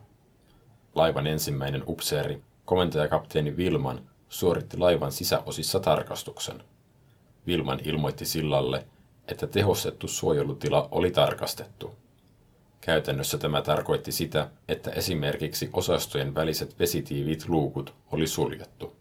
[0.94, 6.62] Laivan ensimmäinen upseeri, komentajakapteeni Vilman, suoritti laivan sisäosissa tarkastuksen.
[7.46, 8.86] Vilman ilmoitti sillalle,
[9.28, 11.94] että tehostettu suojelutila oli tarkastettu.
[12.80, 18.93] Käytännössä tämä tarkoitti sitä, että esimerkiksi osastojen väliset vesitiivit luukut oli suljettu.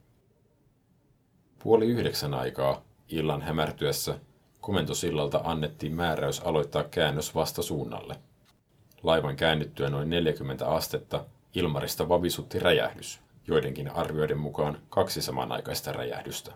[1.64, 4.20] Puoli yhdeksän aikaa, illan hämärtyessä,
[4.62, 8.16] komentosillalta annettiin määräys aloittaa käännös vastasuunnalle.
[9.04, 16.52] Laivan käännyttyä noin 40 astetta Ilmarista vavisutti räjähdys, joidenkin arvioiden mukaan kaksi samanaikaista räjähdystä.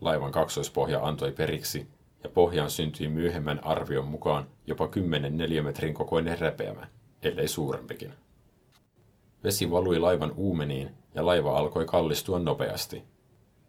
[0.00, 1.88] Laivan kaksoispohja antoi periksi
[2.24, 6.86] ja pohjaan syntyi myöhemmän arvion mukaan jopa 10 neliömetrin kokoinen repeämä,
[7.22, 8.14] ellei suurempikin.
[9.44, 13.02] Vesi valui laivan uumeniin ja laiva alkoi kallistua nopeasti.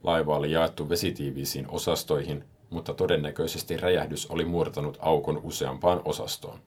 [0.04, 6.60] Laiva oli jaettu vesitiiviisiin osastoihin, mutta todennäköisesti räjähdys oli murtanut aukon useampaan osastoon.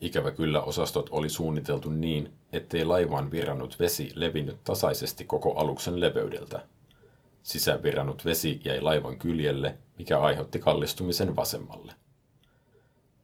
[0.00, 6.66] Ikävä kyllä osastot oli suunniteltu niin, ettei laivaan virrannut vesi levinnyt tasaisesti koko aluksen leveydeltä.
[7.42, 11.92] Sisävirrannut vesi jäi laivan kyljelle, mikä aiheutti kallistumisen vasemmalle.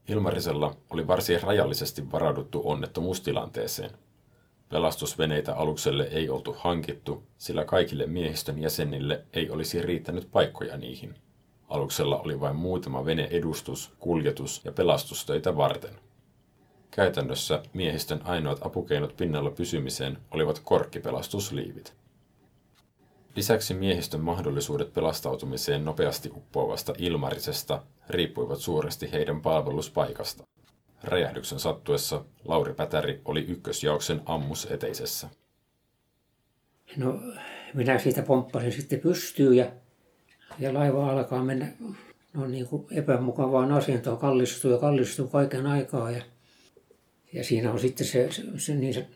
[0.09, 3.91] Ilmarisella oli varsin rajallisesti varauduttu onnettomuustilanteeseen.
[4.69, 11.15] Pelastusveneitä alukselle ei oltu hankittu, sillä kaikille miehistön jäsenille ei olisi riittänyt paikkoja niihin.
[11.69, 15.95] Aluksella oli vain muutama vene edustus, kuljetus ja pelastustöitä varten.
[16.91, 21.95] Käytännössä miehistön ainoat apukeinot pinnalla pysymiseen olivat korkkipelastusliivit.
[23.37, 30.45] Lisäksi miehistön mahdollisuudet pelastautumiseen nopeasti uppoavasta ilmarisesta riippuivat suuresti heidän palveluspaikasta.
[31.07, 35.29] Räjähdyksen sattuessa Lauri Pätäri oli ykkösjauksen ammus eteisessä.
[36.97, 37.21] No,
[37.75, 39.67] minä siitä pomppasin sitten pystyyn ja,
[40.59, 41.69] ja laiva alkaa mennä
[42.35, 46.11] no niin kuin epämukavaan asentoon, kallistuu ja kallistuu kaiken aikaa.
[46.11, 46.23] Ja,
[47.33, 49.07] ja siinä on sitten se, se, se niin se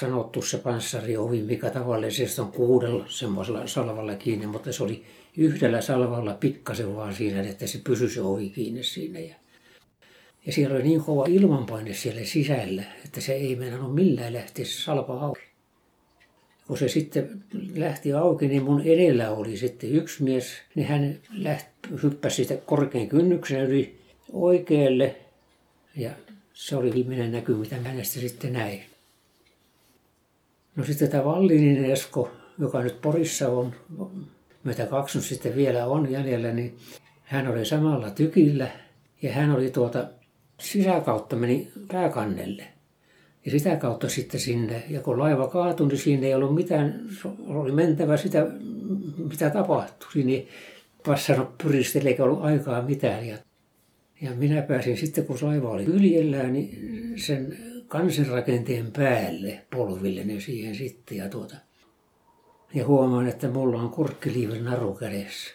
[0.00, 5.04] sanottu se panssariovi, mikä tavallisesti on kuudella semmoisella salvalla kiinni, mutta se oli
[5.36, 9.18] yhdellä salvalla pikkasen vaan siinä, että se pysyi se ovi kiinni siinä.
[9.18, 9.34] Ja,
[10.46, 14.82] ja siellä oli niin kova ilmanpaine siellä sisällä, että se ei meinannut millään lähteä se
[14.82, 15.40] salva auki.
[16.66, 21.70] Kun se sitten lähti auki, niin mun edellä oli sitten yksi mies, niin hän lähti,
[22.02, 23.98] hyppäsi sitä korkean kynnyksen yli
[24.32, 25.16] oikealle
[25.96, 26.10] ja
[26.54, 28.82] se oli viimeinen näky, mitä hänestä sitten näin.
[30.76, 33.74] No sitten tämä Vallinin Esko, joka nyt Porissa on,
[34.64, 36.76] mitä kaksi nyt sitten vielä on jäljellä, niin
[37.24, 38.68] hän oli samalla tykillä
[39.22, 40.08] ja hän oli tuota
[40.62, 42.64] sisäkautta meni pääkannelle.
[43.44, 47.00] Ja sitä kautta sitten sinne, ja kun laiva kaatui, niin siinä ei ollut mitään,
[47.46, 48.46] oli mentävä sitä,
[49.30, 50.12] mitä tapahtui.
[50.12, 50.48] Siinä ei
[51.06, 53.26] passannut pyristellä eikä ollut aikaa mitään.
[53.26, 53.38] Ja,
[54.20, 61.18] ja minä pääsin sitten, kun laiva oli kyljellään, niin sen kansinrakenteen päälle polvillinen siihen sitten
[61.18, 61.56] ja tuota.
[62.74, 65.54] Ja huomaan, että mulla on kurkkiliivin naru kädessä,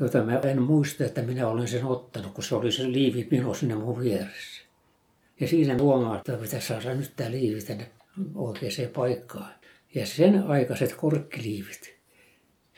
[0.00, 3.56] jota mä en muista, että minä olen sen ottanut, kun se oli se liivi minun
[3.56, 4.62] sinne mun vieressä.
[5.40, 7.90] Ja siinä huomaa, että pitäisi saada nyt tämä liivi tänne
[8.34, 9.50] oikeaan paikkaan.
[9.94, 11.94] Ja sen aikaiset korkkiliivit.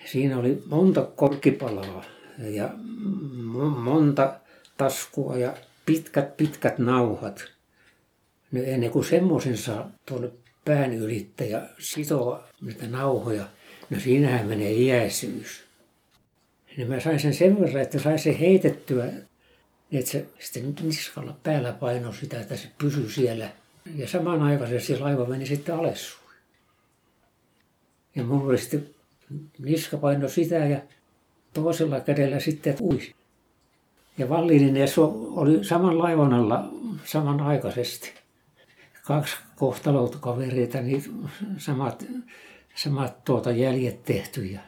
[0.04, 2.04] Siinä oli monta korkkipalaa
[2.38, 2.70] ja
[3.76, 4.40] monta
[4.76, 5.56] taskua ja
[5.86, 7.44] pitkät pitkät nauhat
[8.52, 10.30] nyt ennen kuin semmoisen saa tuonne
[10.64, 13.44] pään ylittä ja sitoa niitä nauhoja,
[13.90, 15.64] no siinähän menee iäisyys.
[16.76, 19.06] Niin mä sain sen sen verran, että sain sen heitettyä,
[19.92, 23.50] että se sitten niskalla päällä paino sitä, että se pysyi siellä.
[23.96, 26.30] Ja samanaikaisesti laiva meni sitten alessuun.
[28.16, 28.90] Ja mulla oli sitten
[29.58, 30.80] niska paino sitä ja
[31.54, 33.14] toisella kädellä sitten ui.
[34.18, 34.86] Ja Vallinen ja
[35.34, 36.68] oli saman laivan alla
[37.04, 38.12] samanaikaisesti
[39.02, 39.36] kaksi
[40.20, 41.04] kavereita, niin
[41.56, 42.06] samat,
[42.74, 44.44] samat tuota jäljet tehty.
[44.44, 44.60] Ja,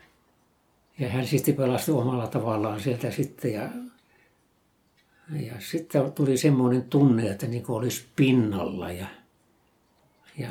[1.03, 3.53] ja hän sitten pelastui omalla tavallaan sieltä sitten.
[3.53, 3.69] Ja,
[5.41, 8.93] ja sitten tuli semmoinen tunne, että niin kuin olisi pinnalla.
[8.93, 9.07] Ja,
[10.39, 10.49] ja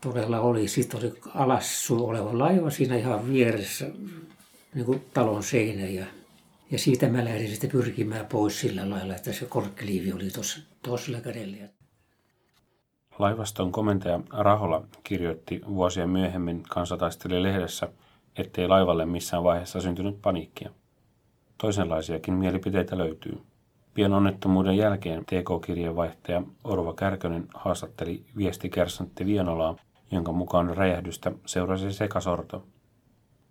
[0.00, 3.90] todella oli, sitten oli alassu oleva laiva siinä ihan vieressä,
[4.74, 5.86] niin kuin talon seinä.
[5.86, 6.06] Ja,
[6.70, 11.20] ja siitä mä lähdin sitten pyrkimään pois sillä lailla, että se korkkiliivi oli tuossa toisella
[11.20, 11.56] kädellä.
[13.18, 17.88] Laivaston komentaja Rahola kirjoitti vuosia myöhemmin kansataistelijalehdessä,
[18.38, 20.70] ettei laivalle missään vaiheessa syntynyt paniikkia.
[21.58, 23.42] Toisenlaisiakin mielipiteitä löytyy.
[23.94, 29.76] Pian onnettomuuden jälkeen TK-kirjeenvaihtaja Orva Kärkönen haastatteli viestikersantti Vienolaa,
[30.10, 32.66] jonka mukaan räjähdystä seurasi sekasorto.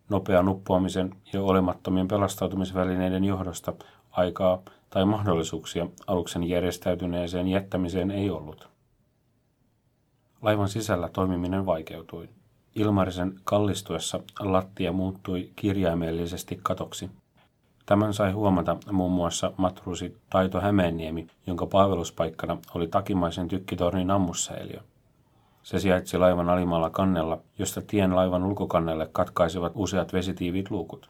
[0.10, 3.74] Nopea nuppuamisen ja olemattomien pelastautumisvälineiden johdosta
[4.12, 8.69] aikaa tai mahdollisuuksia aluksen järjestäytyneeseen jättämiseen ei ollut.
[10.41, 12.30] Laivan sisällä toimiminen vaikeutui.
[12.76, 17.10] Ilmarisen kallistuessa lattia muuttui kirjaimellisesti katoksi.
[17.86, 24.80] Tämän sai huomata muun muassa matruusi Taito Hämeenniemi, jonka palveluspaikkana oli takimaisen tykkitornin ammussäiliö.
[25.64, 31.10] Se sijaitsi laivan alimalla kannella, josta tien laivan ulkokannelle katkaisivat useat vesitiivit luukut.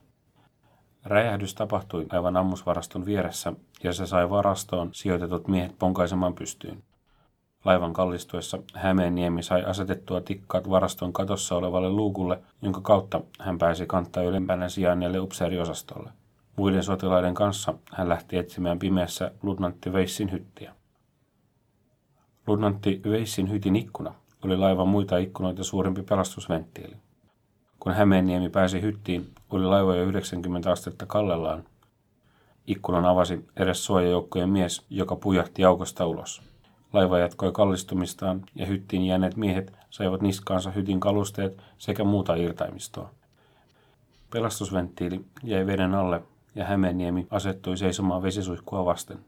[1.06, 6.84] Räjähdys tapahtui aivan ammusvaraston vieressä ja se sai varastoon sijoitetut miehet ponkaisemaan pystyyn.
[7.66, 14.24] Laivan kallistuessa Hämeenniemi sai asetettua tikkaat varaston katossa olevalle luukulle, jonka kautta hän pääsi kantaa
[14.24, 16.10] ylempänä sijainneelle upseeriosastolle.
[16.56, 20.76] Muiden sotilaiden kanssa hän lähti etsimään pimeässä lutnantti Veissin hyttiä.
[22.48, 24.14] Lutnantti Veissin hytin ikkuna
[24.46, 26.96] oli laivan muita ikkunoita suurempi pelastusventtiili.
[27.80, 31.64] Kun Hämeenniemi pääsi hyttiin, oli laiva jo 90 astetta kallellaan.
[32.68, 36.53] Ikkunan avasi edes suojajoukkojen mies, joka pujahti aukosta ulos.
[36.94, 43.10] Laiva jatkoi kallistumistaan ja hyttiin jääneet miehet saivat niskaansa hytin kalusteet sekä muuta irtaimistoa.
[44.30, 46.22] Pelastusventtiili jäi veden alle
[46.56, 49.20] ja Hämeeniemi asettui seisomaan vesisuihkua vasten.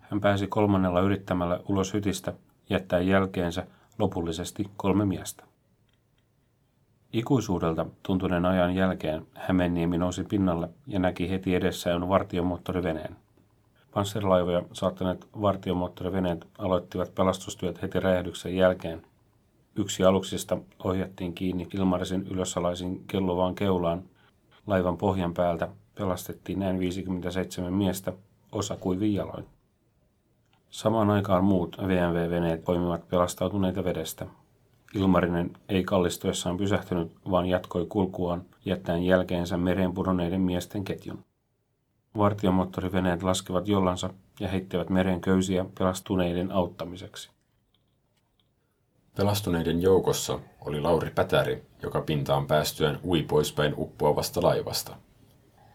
[0.00, 2.32] Hän pääsi kolmannella yrittämällä ulos hytistä,
[2.70, 3.66] jättäen jälkeensä
[3.98, 5.44] lopullisesti kolme miestä.
[7.12, 13.16] Ikuisuudelta tuntuneen ajan jälkeen Hämeenniemi nousi pinnalle ja näki heti edessään vartiomoottoriveneen.
[13.94, 19.02] Pansserilaivoja saattaneet vartiomoottoriveneet aloittivat pelastustyöt heti räjähdyksen jälkeen.
[19.76, 24.02] Yksi aluksista ohjattiin kiinni Ilmarisen ylösalaisin kelluvaan keulaan.
[24.66, 28.12] Laivan pohjan päältä pelastettiin näin 57 miestä,
[28.52, 29.46] osa kuivin jaloin.
[30.70, 34.26] Samaan aikaan muut VMV-veneet poimivat pelastautuneita vedestä.
[34.94, 41.24] Ilmarinen ei kallistuessaan pysähtynyt, vaan jatkoi kulkuaan jättäen jälkeensä mereen pudonneiden miesten ketjun.
[42.18, 47.30] Vartiomoottoriveneet laskevat jollansa ja heittävät meren köysiä pelastuneiden auttamiseksi.
[49.16, 54.96] Pelastuneiden joukossa oli Lauri Pätäri, joka pintaan päästyään ui poispäin uppoavasta laivasta.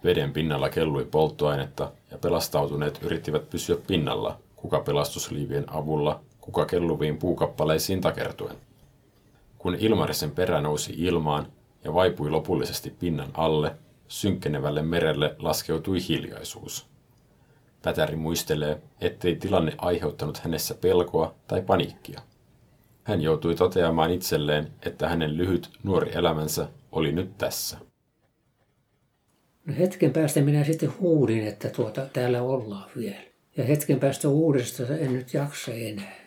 [0.03, 8.01] Veden pinnalla kellui polttoainetta ja pelastautuneet yrittivät pysyä pinnalla, kuka pelastusliivien avulla, kuka kelluviin puukappaleisiin
[8.01, 8.55] takertuen.
[9.57, 11.47] Kun Ilmarisen perä nousi ilmaan
[11.83, 13.75] ja vaipui lopullisesti pinnan alle,
[14.09, 16.87] synkkenevälle merelle laskeutui hiljaisuus.
[17.81, 22.21] Pätäri muistelee, ettei tilanne aiheuttanut hänessä pelkoa tai paniikkia.
[23.03, 27.77] Hän joutui toteamaan itselleen, että hänen lyhyt nuori elämänsä oli nyt tässä.
[29.65, 33.29] No hetken päästä minä sitten huudin, että tuota, täällä ollaan vielä.
[33.57, 36.19] Ja hetken päästä uudestaan en nyt jaksa enää.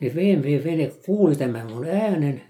[0.00, 2.42] Niin VMV-vene kuuli tämän mun äänen.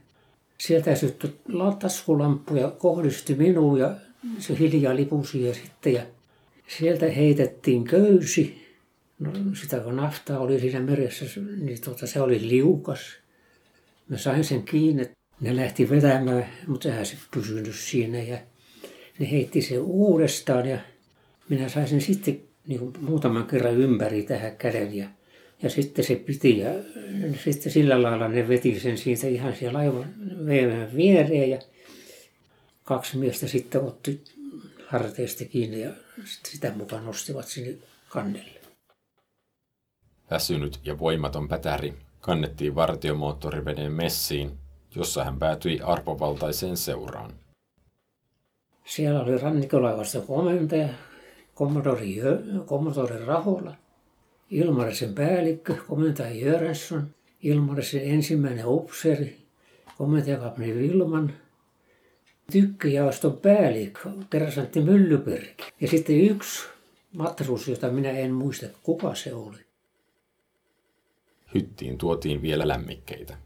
[0.59, 1.41] Sieltä syttyi
[1.79, 3.95] taskulampu ja kohdisti minuun ja
[4.39, 6.03] se hiljaa lipusi ja sitten ja
[6.79, 8.67] sieltä heitettiin köysi.
[9.19, 11.25] No, sitä kun naftaa oli siinä meressä,
[11.61, 13.01] niin tuota, se oli liukas.
[14.09, 18.39] Mä sain sen kiinni, ne lähti vetämään, mutta eihän se pysynyt siinä ja
[19.19, 20.79] ne heitti sen uudestaan ja
[21.49, 25.09] minä sain sen sitten niin kuin muutaman kerran ympäri tähän käden ja,
[25.63, 26.71] ja sitten se piti ja
[27.45, 31.59] sitten sillä lailla ne veti sen siitä ihan siellä laivan viereen ja
[32.91, 34.25] kaksi miestä sitten otti
[34.87, 35.91] harteista kiinni ja
[36.25, 38.61] sitä mukaan nostivat sinne kannelle.
[40.31, 44.59] Väsynyt ja voimaton pätäri kannettiin vartiomoottoriveneen messiin,
[44.95, 47.31] jossa hän päätyi arpovaltaiseen seuraan.
[48.85, 50.89] Siellä oli rannikolaivasta komentaja,
[51.55, 52.17] kommodori,
[52.67, 53.75] kommodori Rahola,
[54.51, 57.07] Ilmarisen päällikkö, komentaja Jörensson,
[57.43, 59.39] Ilmarisen ensimmäinen upseeri,
[59.99, 61.35] komentaja Kapni Vilman,
[62.51, 65.61] tykkijaoston päällikkö, kersantti Myllyberg.
[65.81, 66.69] Ja sitten yksi
[67.13, 69.59] matruus, jota minä en muista, kuka se oli.
[71.55, 73.37] Hyttiin tuotiin vielä lämmikkeitä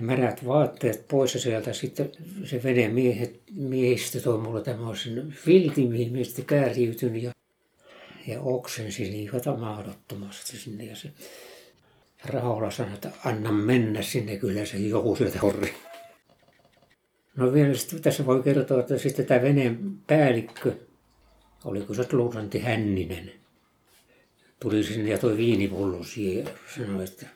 [0.00, 2.10] märät vaatteet pois ja sieltä sitten
[2.44, 7.32] se veden miehet, miehistö toi mulle tämmöisen filtin, mihin minä sitten kääriytyn ja,
[8.26, 11.10] ja oksensin niin mahdottomasti sinne ja se
[12.24, 15.74] Rahola sanoi, että anna mennä sinne, kyllä se joku sieltä horri.
[17.36, 20.72] No vielä sitten tässä voi kertoa, että sitten tämä veneen päällikkö,
[21.64, 23.32] oliko se luuranti Hänninen,
[24.60, 27.26] tuli sinne ja toi viinipullo siihen sanoi, että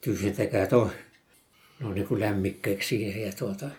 [0.00, 0.90] tyhjentäkää toi
[1.80, 3.70] no niin kuin lämmikkeeksi siihen ja tuota,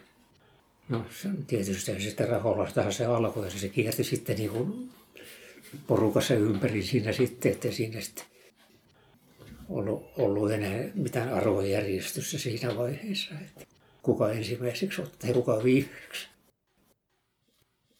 [0.89, 1.05] no
[1.47, 4.89] tietysti sitten Raholastahan se alkoi ja se kierti sitten niin kuin
[5.87, 8.25] porukassa ympäri siinä sitten, että siinä sitten
[9.69, 13.70] ollut, ollut enää mitään arvojärjestystä siinä vaiheessa, että
[14.01, 16.27] kuka ensimmäiseksi ottaa ja kuka viimeksi.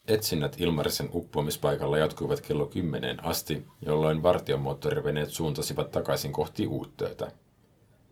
[0.07, 7.31] Etsinnät Ilmarisen uppoamispaikalla jatkuivat kello 10 asti, jolloin vartiomoottoriveneet suuntasivat takaisin kohti Uuttöötä.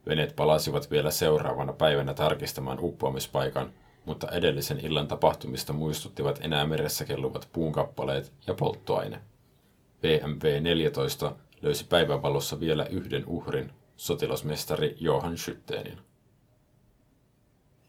[0.05, 3.73] Veneet palasivat vielä seuraavana päivänä tarkistamaan uppoamispaikan,
[4.05, 9.21] mutta edellisen illan tapahtumista muistuttivat enää meressä kelluvat puunkappaleet ja polttoaine.
[10.01, 16.08] BMW 14 löysi päivänvalossa vielä yhden uhrin, sotilasmestari Johan Schüttenin.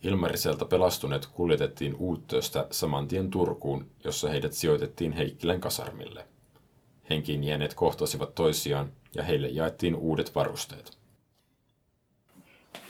[0.02, 6.26] Ilmariselta pelastuneet kuljetettiin Uuttöstä saman tien Turkuun, jossa heidät sijoitettiin Heikkilän kasarmille.
[7.10, 10.98] Henkiin jääneet kohtasivat toisiaan ja heille jaettiin uudet varusteet.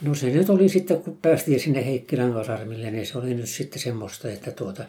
[0.01, 3.81] No se nyt oli sitten, kun päästiin sinne Heikkilän kasarmille, niin se oli nyt sitten
[3.81, 4.83] semmoista, että tuota,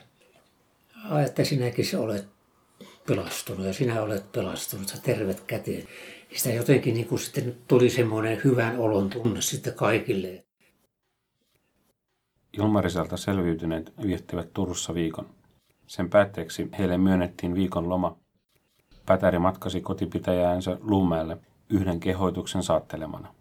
[1.27, 2.25] että sinäkin olet
[3.07, 5.89] pelastunut ja sinä olet pelastunut ja tervet käteen.
[6.37, 10.45] Sitä jotenkin niin kuin sitten tuli semmoinen hyvän olon tunne sitten kaikille.
[12.59, 15.27] Ilmariselta selviytyneet viettivät Turussa viikon.
[15.87, 18.17] Sen päätteeksi heille myönnettiin viikon loma.
[19.07, 21.39] Pätäri matkasi kotipitäjäänsä Luumäelle
[21.71, 23.35] yhden kehoituksen saattelemana.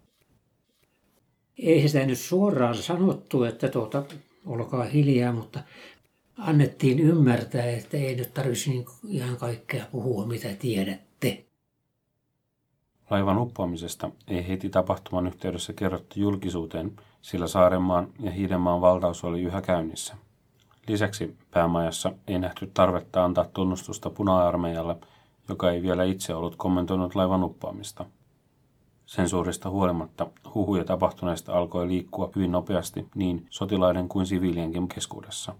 [1.58, 4.02] Ei sitä nyt suoraan sanottu, että tuota,
[4.46, 5.62] olkaa hiljaa, mutta
[6.38, 11.44] annettiin ymmärtää, että ei nyt tarvitsisi niin ihan kaikkea puhua, mitä tiedätte.
[13.10, 16.92] Laivan uppoamisesta ei heti tapahtuman yhteydessä kerrottu julkisuuteen,
[17.22, 20.16] sillä Saarenmaan ja Hiidenmaan valtaus oli yhä käynnissä.
[20.88, 24.96] Lisäksi päämajassa ei nähty tarvetta antaa tunnustusta puna-armeijalle,
[25.48, 28.04] joka ei vielä itse ollut kommentoinut laivan uppoamista.
[29.06, 35.54] Sen suurista huolimatta huhuja tapahtuneesta alkoi liikkua hyvin nopeasti niin sotilaiden kuin siviilienkin keskuudessa.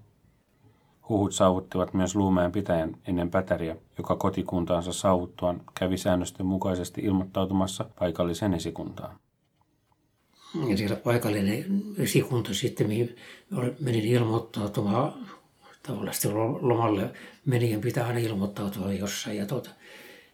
[1.08, 8.54] Huhut saavuttivat myös Luumeen pitäjän ennen Pätäriä, joka kotikuntaansa saavuttuaan kävi säännösten mukaisesti ilmoittautumassa paikalliseen
[8.54, 9.16] esikuntaan.
[10.68, 11.64] Ja siellä paikallinen
[11.98, 13.16] esikunta sitten, mihin
[13.80, 15.28] menin ilmoittautumaan,
[15.82, 17.10] tavallaan lomalle
[17.44, 19.36] menien pitää aina ilmoittautua jossain.
[19.36, 19.70] Ja tuota,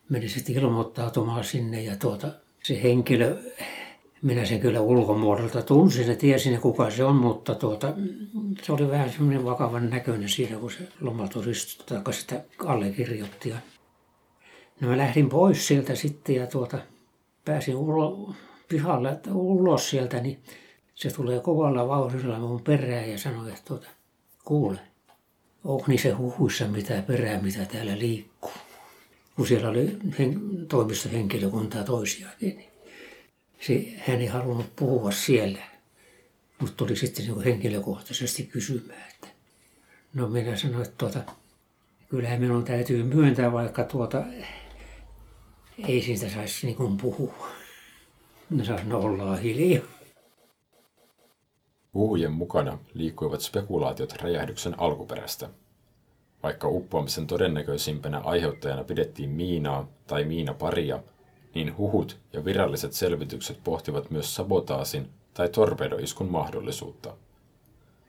[0.08, 3.36] menin sitten ilmoittautumaan sinne ja tuota, se henkilö
[4.22, 7.94] minä sen kyllä ulkomuodolta tunsin ja tiesin, kuka se on, mutta tuota,
[8.62, 13.54] se oli vähän semmoinen vakavan näköinen siinä, kun se lomaturisti tai sitä allekirjoitti.
[14.80, 16.78] No mä lähdin pois sieltä sitten ja tuota,
[17.44, 18.34] pääsin ulo,
[18.68, 20.42] pihalle että ulos sieltä, niin
[20.94, 23.88] se tulee kovalla vauhdilla mun perään ja sanoi, että tuota,
[24.44, 24.78] kuule,
[25.64, 28.52] onko se huhuissa mitä perää, mitä täällä liikkuu?
[29.36, 32.56] Kun siellä oli hen, toimistohenkilökuntaa toisiakin.
[32.56, 32.70] Niin
[33.60, 35.62] se, hän ei halunnut puhua siellä,
[36.60, 39.08] mutta tuli sitten niin henkilökohtaisesti kysymään.
[39.10, 39.28] Että
[40.14, 41.22] no minä sanoin, että tuota,
[42.08, 44.24] kyllähän minun täytyy myöntää, vaikka tuota,
[45.88, 47.48] ei siitä saisi niin puhua.
[48.50, 49.84] Ne saisi olla hiljaa.
[51.92, 55.48] Puhujen mukana liikkuivat spekulaatiot räjähdyksen alkuperästä.
[56.42, 61.02] Vaikka uppoamisen todennäköisimpänä aiheuttajana pidettiin miinaa tai miinaparia,
[61.54, 67.16] niin huhut ja viralliset selvitykset pohtivat myös sabotaasin tai torpedoiskun mahdollisuutta.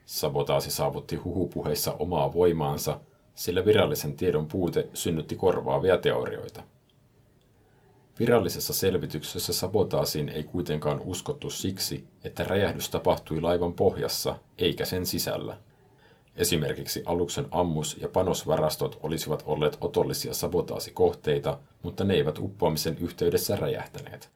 [0.05, 2.99] Sabotaasi saavutti huhupuheissa omaa voimaansa,
[3.35, 6.63] sillä virallisen tiedon puute synnytti korvaavia teorioita.
[8.19, 15.57] Virallisessa selvityksessä sabotaasiin ei kuitenkaan uskottu siksi, että räjähdys tapahtui laivan pohjassa eikä sen sisällä–
[16.39, 24.29] Esimerkiksi aluksen ammus- ja panosvarastot olisivat olleet otollisia sabotaasikohteita, mutta ne eivät uppoamisen yhteydessä räjähtäneet.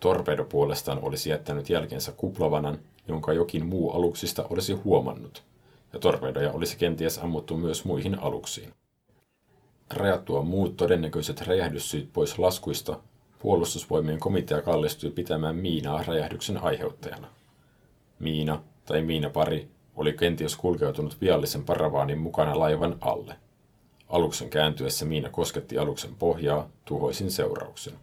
[0.00, 2.78] Torpedo puolestaan olisi jättänyt jälkensä kuplavanan,
[3.08, 5.44] jonka jokin muu aluksista olisi huomannut,
[5.92, 8.72] ja torpedoja olisi kenties ammuttu myös muihin aluksiin.
[9.90, 13.00] Rajattua muut todennäköiset räjähdyssyyt pois laskuista,
[13.38, 17.28] puolustusvoimien komitea kallistui pitämään miinaa räjähdyksen aiheuttajana.
[18.18, 23.36] Miina tai miinapari oli kenties kulkeutunut viallisen paravaanin mukana laivan alle.
[24.08, 27.94] Aluksen kääntyessä miina kosketti aluksen pohjaa tuhoisin seurauksen.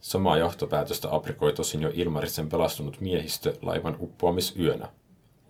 [0.00, 4.88] Samaa johtopäätöstä aprikoi tosin jo Ilmarisen pelastunut miehistö laivan uppoamisyönä.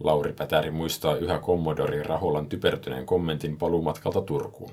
[0.01, 4.71] Lauri Pätäri muistaa yhä kommodori Raholan typertyneen kommentin paluumatkalta Turkuun.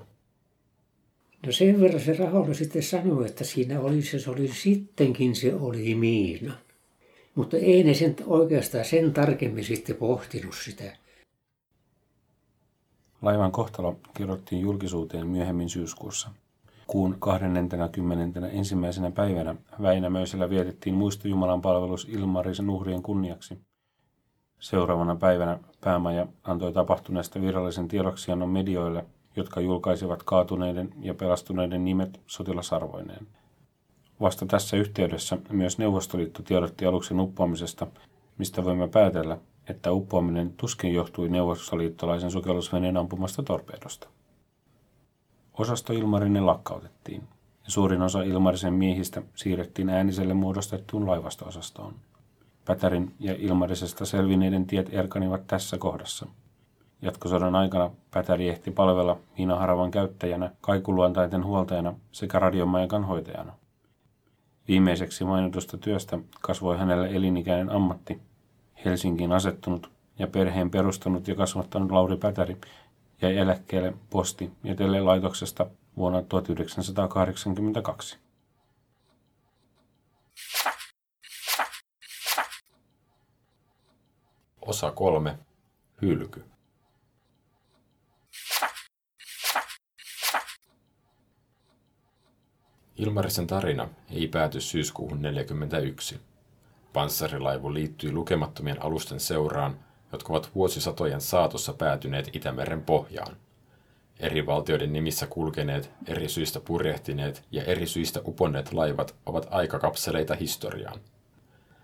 [1.46, 5.54] No sen verran se Rahola sitten sanoi, että siinä oli se, se oli sittenkin se
[5.56, 6.54] oli miina.
[7.36, 10.98] Mutta ei ne sen oikeastaan sen tarkemmin sitten pohtinut sitä.
[13.22, 16.30] Laivan kohtalo kirjoittiin julkisuuteen myöhemmin syyskuussa.
[16.88, 18.48] Kuun 20.
[18.48, 23.58] ensimmäisenä päivänä Väinämöisellä vietettiin muistojumalan palvelus Ilmarisen uhrien kunniaksi.
[24.62, 29.06] Seuraavana päivänä päämaja antoi tapahtuneesta virallisen tiedoksiannon medioille,
[29.36, 33.28] jotka julkaisivat kaatuneiden ja pelastuneiden nimet sotilasarvoineen–
[34.22, 37.88] Vasta tässä yhteydessä myös Neuvostoliitto tiedotti aluksen uppoamisesta,
[38.38, 39.38] mistä voimme päätellä,
[39.68, 44.08] että uppoaminen tuskin johtui neuvostoliittolaisen sukellusveneen ampumasta torpedosta.
[45.54, 47.22] Osasto Ilmarinen lakkautettiin.
[47.66, 51.94] ja suurin osa Ilmarisen miehistä siirrettiin ääniselle muodostettuun laivastoosastoon.
[52.66, 56.26] Pätärin ja Ilmarisesta selvinneiden tiet erkanivat tässä kohdassa.
[57.02, 63.54] Jatkosodan aikana Pätäri ehti palvella miinaharavan käyttäjänä, kaikuluontaiden huoltajana sekä radiomajakan hoitajana.
[64.68, 68.22] Viimeiseksi mainitusta työstä kasvoi hänelle elinikäinen ammatti,
[68.86, 72.58] Helsinkiin asettunut ja perheen perustanut ja kasvattanut Lauri Pätäri
[73.22, 75.66] jäi eläkkeelle posti- ja telelaitoksesta
[75.98, 78.18] vuonna 1982.
[84.62, 85.38] Osa 3.
[86.02, 86.44] Hylky.
[92.96, 96.20] Ilmarisen tarina ei pääty syyskuuhun 1941.
[96.94, 99.80] Panssarilaivu liittyi lukemattomien alusten seuraan,
[100.12, 103.38] jotka ovat vuosisatojen saatossa päätyneet Itämeren pohjaan.
[104.20, 111.00] Eri valtioiden nimissä kulkeneet, eri syistä purjehtineet ja eri syistä uponneet laivat ovat aikakapseleita historiaan.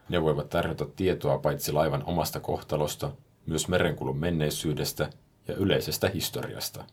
[0.09, 3.11] Ne voivat tarjota tietoa paitsi laivan omasta kohtalosta,
[3.45, 5.09] myös merenkulun menneisyydestä
[5.47, 6.83] ja yleisestä historiasta.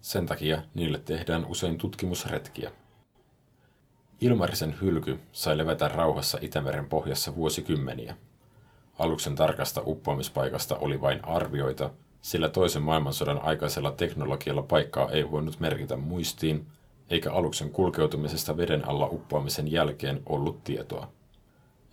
[0.00, 2.70] Sen takia niille tehdään usein tutkimusretkiä.
[4.20, 8.16] Ilmarisen hylky sai levätä rauhassa Itämeren pohjassa vuosikymmeniä.
[8.98, 11.90] Aluksen tarkasta uppoamispaikasta oli vain arvioita,
[12.22, 16.66] sillä toisen maailmansodan aikaisella teknologialla paikkaa ei voinut merkitä muistiin,
[17.10, 21.12] eikä aluksen kulkeutumisesta veden alla uppoamisen jälkeen ollut tietoa.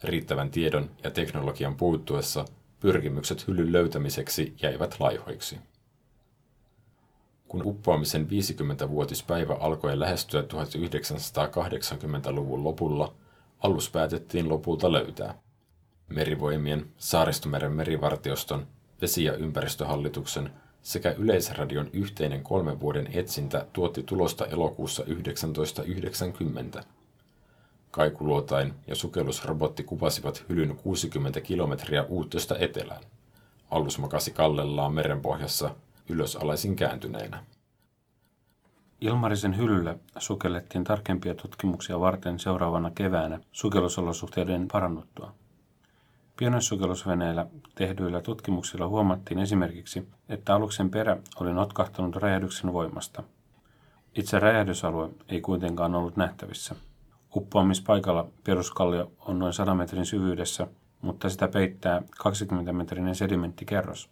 [0.03, 2.45] Riittävän tiedon ja teknologian puuttuessa
[2.79, 5.57] pyrkimykset hyllyn löytämiseksi jäivät laihoiksi.
[7.47, 13.13] Kun uppoamisen 50-vuotispäivä alkoi lähestyä 1980-luvun lopulla,
[13.59, 15.39] alus päätettiin lopulta löytää.
[16.09, 18.67] Merivoimien, Saaristomeren merivartioston,
[19.01, 20.49] vesi- ja ympäristöhallituksen
[20.81, 26.83] sekä Yleisradion yhteinen kolmen vuoden etsintä tuotti tulosta elokuussa 1990.
[27.91, 33.03] Kaikuluotain ja sukellusrobotti kuvasivat hylyn 60 kilometriä uuttosta etelään.
[33.71, 35.75] Alus makasi kallellaan merenpohjassa
[36.09, 37.43] ylösalaisin kääntyneenä.
[39.01, 45.33] Ilmarisen hyllyllä sukellettiin tarkempia tutkimuksia varten seuraavana keväänä sukellusolosuhteiden parannuttua.
[46.37, 53.23] Pienessukellusveneillä tehdyillä tutkimuksilla huomattiin esimerkiksi, että aluksen perä oli notkahtanut räjähdyksen voimasta.
[54.15, 56.75] Itse räjähdysalue ei kuitenkaan ollut nähtävissä.
[57.37, 60.67] Uppoamispaikalla peruskallio on noin 100 metrin syvyydessä,
[61.01, 64.09] mutta sitä peittää 20 metrinen sedimenttikerros.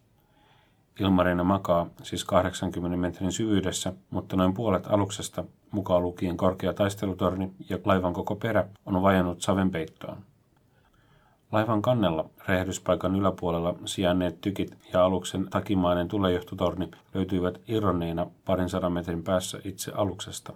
[1.00, 7.78] Ilmarina makaa siis 80 metrin syvyydessä, mutta noin puolet aluksesta, mukaan lukien korkea taistelutorni ja
[7.86, 10.18] laivan koko perä, on vajannut savenpeittoon.
[11.52, 19.24] Laivan kannella räjähdyspaikan yläpuolella sijainneet tykit ja aluksen takimainen tulejohtotorni löytyivät irronneina parin sadan metrin
[19.24, 20.54] päässä itse aluksesta.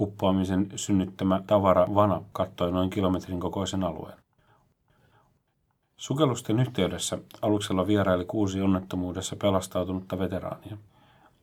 [0.00, 4.18] Uppoamisen synnyttämä tavara vana kattoi noin kilometrin kokoisen alueen.
[5.96, 10.76] Sukellusten yhteydessä aluksella vieraili kuusi onnettomuudessa pelastautunutta veteraania.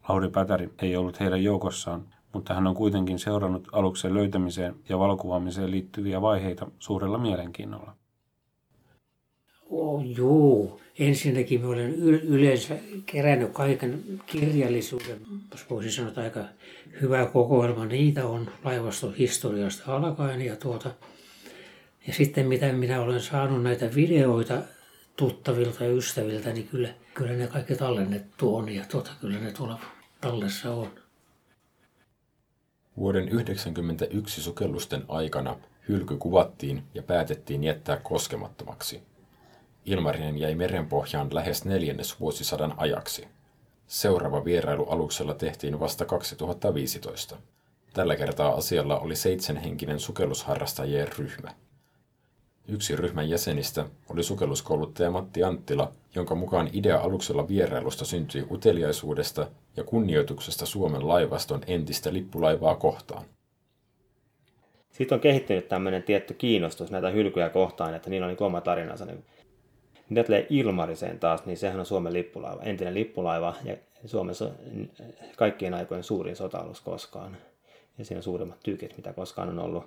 [0.09, 5.71] Lauri Pätäri ei ollut heidän joukossaan, mutta hän on kuitenkin seurannut aluksen löytämiseen ja valokuvaamiseen
[5.71, 7.95] liittyviä vaiheita suurella mielenkiinnolla.
[9.73, 10.79] Oh, joo.
[10.99, 11.93] Ensinnäkin mä olen
[12.23, 15.17] yleensä kerännyt kaiken kirjallisuuden,
[15.51, 16.39] jos voisin sanoa, aika
[17.01, 17.85] hyvä kokoelma.
[17.85, 20.91] Niitä on laivaston historiasta alkaen ja tuota,
[22.07, 24.61] ja sitten mitä minä olen saanut näitä videoita
[25.15, 29.79] tuttavilta ja ystäviltä, niin kyllä, kyllä ne kaikki tallennettu on ja tuota, kyllä ne tuolla
[30.21, 30.89] tallessa on.
[32.97, 35.55] Vuoden 1991 sukellusten aikana
[35.89, 39.12] hylky kuvattiin ja päätettiin jättää koskemattomaksi.
[39.85, 43.27] Ilmarinen jäi merenpohjaan lähes neljännes vuosisadan ajaksi.
[43.87, 47.35] Seuraava vierailu aluksella tehtiin vasta 2015.
[47.93, 51.53] Tällä kertaa asialla oli seitsemänhenkinen sukellusharrastajien ryhmä.
[52.67, 59.83] Yksi ryhmän jäsenistä oli sukelluskouluttaja Matti Anttila, jonka mukaan idea aluksella vierailusta syntyi uteliaisuudesta ja
[59.83, 63.25] kunnioituksesta Suomen laivaston entistä lippulaivaa kohtaan.
[64.91, 69.05] Sitten on kehittynyt tämmöinen tietty kiinnostus näitä hylkyjä kohtaan, että niillä on niin oma tarinansa.
[70.13, 74.49] Mitä tulee Ilmariseen taas, niin sehän on Suomen lippulaiva, entinen lippulaiva ja Suomessa
[75.37, 77.37] kaikkien aikojen suurin sota-alus koskaan.
[77.97, 79.83] Ja siinä on suurimmat tykit, mitä koskaan on ollut.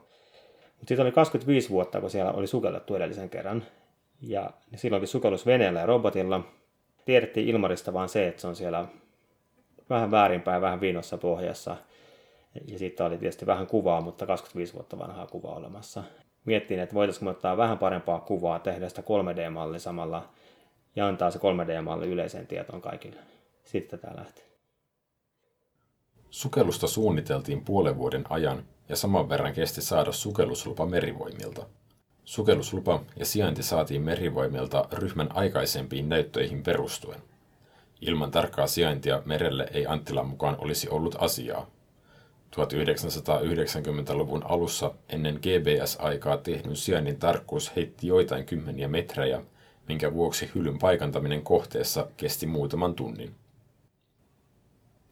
[0.76, 3.64] Mutta siitä oli 25 vuotta, kun siellä oli sukellettu edellisen kerran.
[4.20, 6.40] Ja silloinkin sukellus veneellä ja robotilla.
[7.04, 8.86] Tiedettiin Ilmarista vaan se, että se on siellä
[9.90, 11.76] vähän väärinpäin, vähän viinossa pohjassa.
[12.66, 16.02] Ja siitä oli tietysti vähän kuvaa, mutta 25 vuotta vanhaa kuvaa olemassa.
[16.46, 20.28] Miettiin, että voitaisiinko ottaa vähän parempaa kuvaa, tehdä sitä 3D-malli samalla
[20.96, 23.20] ja antaa se 3D-malli yleiseen tietoon kaikille.
[23.64, 24.42] Sitten tämä lähti.
[26.30, 31.66] Sukellusta suunniteltiin puolen vuoden ajan ja saman verran kesti saada sukelluslupa merivoimilta.
[32.24, 37.20] Sukelluslupa ja sijainti saatiin merivoimilta ryhmän aikaisempiin näyttöihin perustuen.
[38.00, 41.66] Ilman tarkkaa sijaintia merelle ei Anttilan mukaan olisi ollut asiaa.
[42.56, 49.42] 1990-luvun alussa ennen GBS-aikaa tehdyn sijainnin tarkkuus heitti joitain kymmeniä metrejä,
[49.88, 53.34] minkä vuoksi hylyn paikantaminen kohteessa kesti muutaman tunnin.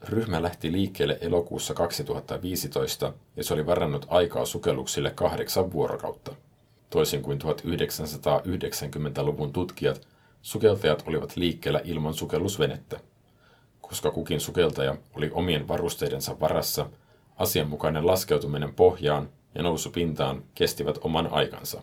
[0.08, 6.34] Ryhmä lähti liikkeelle elokuussa 2015 ja se oli varannut aikaa sukelluksille kahdeksan vuorokautta.
[6.90, 10.08] Toisin kuin 1990-luvun tutkijat,
[10.42, 13.00] sukeltajat olivat liikkeellä ilman sukellusvenettä.
[13.80, 16.90] Koska kukin sukeltaja oli omien varusteidensa varassa,
[17.36, 21.82] asianmukainen laskeutuminen pohjaan ja nousu pintaan kestivät oman aikansa.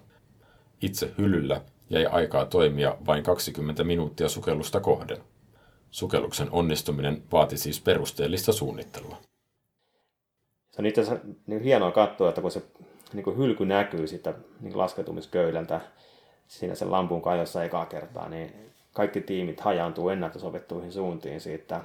[0.81, 5.17] Itse hyllyllä jäi aikaa toimia vain 20 minuuttia sukellusta kohden.
[5.91, 9.17] Sukelluksen onnistuminen vaati siis perusteellista suunnittelua.
[10.71, 12.63] Se on itse asiassa niin hienoa katsoa, että kun se
[13.13, 15.81] niin kuin hylky näkyy sitä niin laskeutumisköylältä
[16.47, 18.53] siinä sen lampun kajossa ekaa kertaa, niin
[18.93, 21.81] kaikki tiimit hajaantuu ennätysopettuihin suuntiin siitä.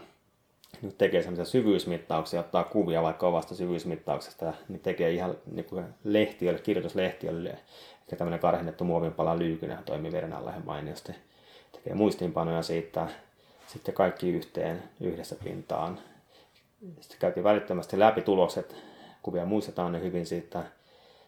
[0.99, 7.49] Tekee sellaisia syvyysmittauksia, ottaa kuvia vaikka omasta syvyysmittauksesta, niin tekee ihan niin kuin lehtiölle, kirjoituslehtiölle,
[7.49, 11.13] eli tämmöinen karhennettu muovinpala lyykynä toimii veren alla ihan mainiosti.
[11.73, 13.09] Tekee muistiinpanoja siitä,
[13.67, 15.99] sitten kaikki yhteen yhdessä pintaan.
[17.01, 18.77] Sitten käytiin välittömästi läpi tulokset,
[19.23, 20.65] kuvia muistetaan ne hyvin siitä,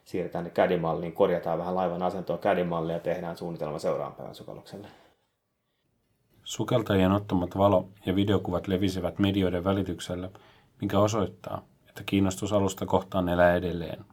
[0.05, 4.89] siirretään ne CAD-malliin, korjataan vähän laivan asentoa CAD-mallia ja tehdään suunnitelma seuraavan päivän sukellukselle.
[6.49, 10.31] Sukeltajien ottamat valo- ja videokuvat levisivät medioiden välityksellä,
[10.81, 14.05] mikä osoittaa, että kiinnostus alusta kohtaan elää edelleen.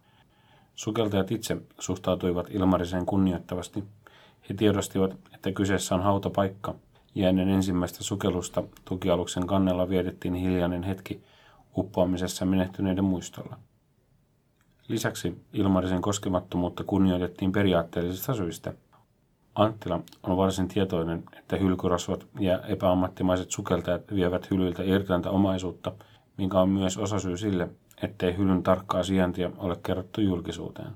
[0.76, 3.84] Sukeltajat itse suhtautuivat Ilmariseen kunnioittavasti.
[4.50, 6.76] He tiedostivat, että kyseessä on hautapaikka,
[7.16, 11.24] ja ennen ensimmäistä sukellusta tukialuksen kannella vietettiin hiljainen hetki
[11.78, 13.58] uppoamisessa menehtyneiden muistolla.
[14.88, 18.74] Lisäksi Ilmarisen koskemattomuutta kunnioitettiin periaatteellisista syistä.
[19.56, 25.92] Anttila on varsin tietoinen, että hylkyrasvat ja epäammattimaiset sukeltajat vievät hylyltä irtainta omaisuutta,
[26.38, 27.70] mikä on myös osasyy sille,
[28.04, 30.92] ettei hylyn tarkkaa sijaintia ole kerrottu julkisuuteen.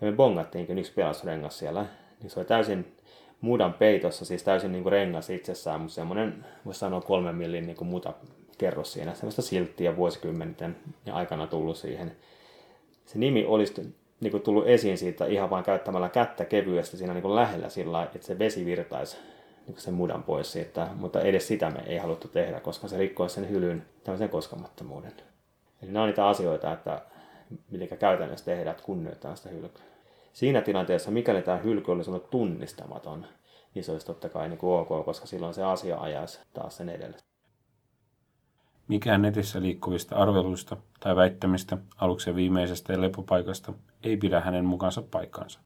[0.00, 1.86] Ja me bongattiinkin yksi pelasrengas siellä.
[2.20, 2.96] Niin se oli täysin
[3.40, 7.76] mudan peitossa, siis täysin niin kuin rengas itsessään, mutta semmoinen, voisi sanoa kolmen millin niin
[7.76, 8.12] kuin muta
[8.58, 9.14] kerros siinä.
[9.14, 10.76] Semmoista silttiä vuosikymmenten
[11.12, 12.16] aikana tullut siihen.
[13.06, 17.22] Se nimi olisi niin kuin tullut esiin siitä ihan vain käyttämällä kättä kevyesti siinä niin
[17.22, 19.16] kuin lähellä sillä että se vesi virtaisi
[19.66, 23.34] niin sen mudan pois siitä, mutta edes sitä me ei haluttu tehdä, koska se rikkoisi
[23.34, 25.12] sen hylyn tämmöisen koskamattomuuden.
[25.82, 27.00] Eli nämä on niitä asioita, että
[27.70, 29.82] miten käytännössä tehdään, että kunnioittaa sitä hylkyä.
[30.32, 33.26] Siinä tilanteessa, mikäli tämä hylky olisi ollut tunnistamaton,
[33.74, 36.88] niin se olisi totta kai niin kuin ok, koska silloin se asia ajaisi taas sen
[36.88, 37.16] edelle.
[38.88, 43.72] Mikään netissä liikkuvista arveluista tai väittämistä aluksen viimeisestä lepopaikasta
[44.02, 45.60] ei pidä hänen mukansa paikkaansa.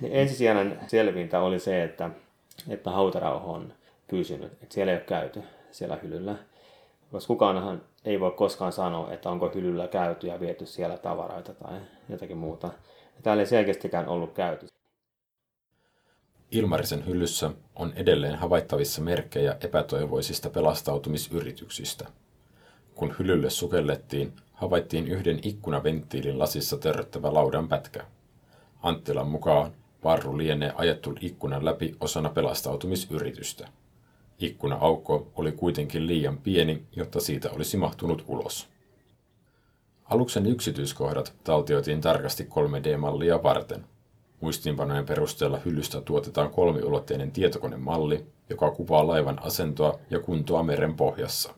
[0.00, 2.10] Niin ensisijainen selvintä oli se, että,
[2.68, 3.72] että hautarauho on
[4.10, 6.36] pysynyt, että siellä ei ole käyty siellä hylyllä.
[7.12, 11.80] Koska kukaanhan ei voi koskaan sanoa, että onko hylyllä käyty ja viety siellä tavaroita tai
[12.08, 12.70] jotakin muuta.
[13.22, 14.66] Täällä ei selkeästikään ollut käyty.
[16.52, 22.06] Ilmarisen hyllyssä on edelleen havaittavissa merkkejä epätoivoisista pelastautumisyrityksistä.
[22.94, 28.06] Kun hyllylle sukellettiin, havaittiin yhden ikkunaventtiilin lasissa törröttävä laudan pätkä.
[28.82, 29.72] Anttilan mukaan
[30.04, 33.68] varru lienee ajettu ikkunan läpi osana pelastautumisyritystä.
[34.38, 38.68] Ikkuna-aukko oli kuitenkin liian pieni, jotta siitä olisi mahtunut ulos.
[40.04, 43.84] Aluksen yksityiskohdat taltioitiin tarkasti 3D-mallia varten.
[44.42, 51.54] Muistiinpanojen perusteella hyllystä tuotetaan kolmiulotteinen tietokonemalli, joka kuvaa laivan asentoa ja kuntoa meren pohjassa.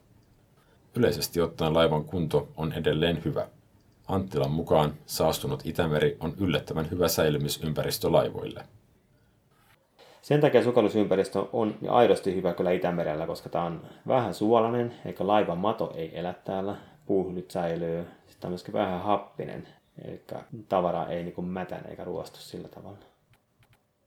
[0.97, 3.49] Yleisesti ottaen laivan kunto on edelleen hyvä.
[4.09, 8.64] Anttilan mukaan saastunut Itämeri on yllättävän hyvä säilymisympäristö laivoille.
[10.22, 15.59] Sen takia sukellusympäristö on aidosti hyvä kyllä Itämerellä, koska tämä on vähän suolainen, eikä laivan
[15.59, 16.76] mato ei elä täällä.
[17.07, 18.05] Puuhyllyt säilyy.
[18.26, 19.68] Sitten on myöskin vähän happinen,
[20.05, 20.24] Eli
[20.68, 22.99] tavara ei niin mätän eikä ruostu sillä tavalla.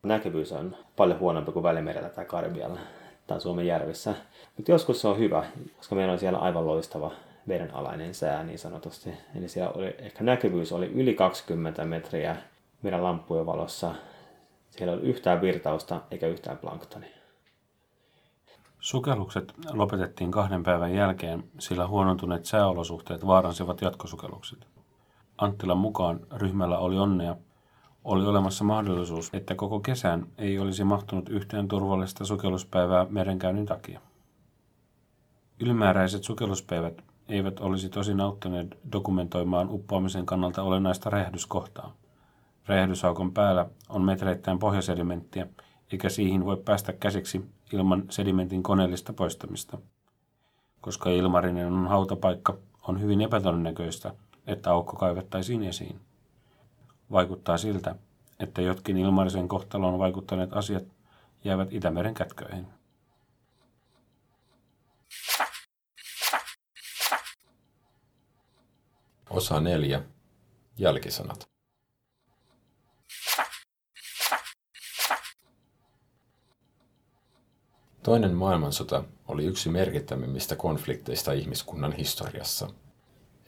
[0.04, 2.80] Näkyvyys on paljon huonompi kuin Välimerellä tai Karibialla
[3.28, 4.14] tai Suomen järvissä.
[4.58, 5.46] Mutta joskus se on hyvä,
[5.78, 7.12] koska meillä on siellä aivan loistava
[7.48, 9.14] vedenalainen sää niin sanotusti.
[9.36, 12.38] Eli siellä oli, ehkä näkyvyys oli yli 20 metriä
[12.82, 13.96] meidän lampujen valossa.
[14.70, 17.18] Siellä oli yhtään virtausta eikä yhtään planktonia.
[18.80, 24.77] Sukellukset lopetettiin kahden päivän jälkeen, sillä huonontuneet sääolosuhteet vaaransivat jatkosukellukset.
[25.38, 27.36] Anttilan mukaan ryhmällä oli onnea.
[28.04, 34.02] Oli olemassa mahdollisuus, että koko kesän ei olisi mahtunut yhteen turvallista sukelluspäivää merenkäynnin takia.
[35.60, 41.94] Ylimääräiset sukelluspäivät eivät olisi tosin auttaneet dokumentoimaan uppoamisen kannalta olennaista räjähdyskohtaa.
[42.66, 45.48] Räjähdysaukon päällä on metreittäin pohjasedimenttiä,
[45.92, 49.78] eikä siihen voi päästä käsiksi ilman sedimentin koneellista poistamista.
[50.82, 52.58] Koska Ilmarinen on hautapaikka,
[52.88, 54.14] on hyvin epätodennäköistä,
[54.48, 56.00] että aukko kaivettaisiin esiin.
[57.12, 57.96] Vaikuttaa siltä,
[58.40, 60.84] että jotkin Ilmarisen kohtaloon vaikuttaneet asiat
[61.44, 62.68] jäävät Itämeren kätköihin.
[69.30, 70.02] Osa 4.
[70.78, 71.50] Jälkisanat.
[78.04, 82.70] Toinen maailmansota oli yksi merkittävimmistä konflikteista ihmiskunnan historiassa.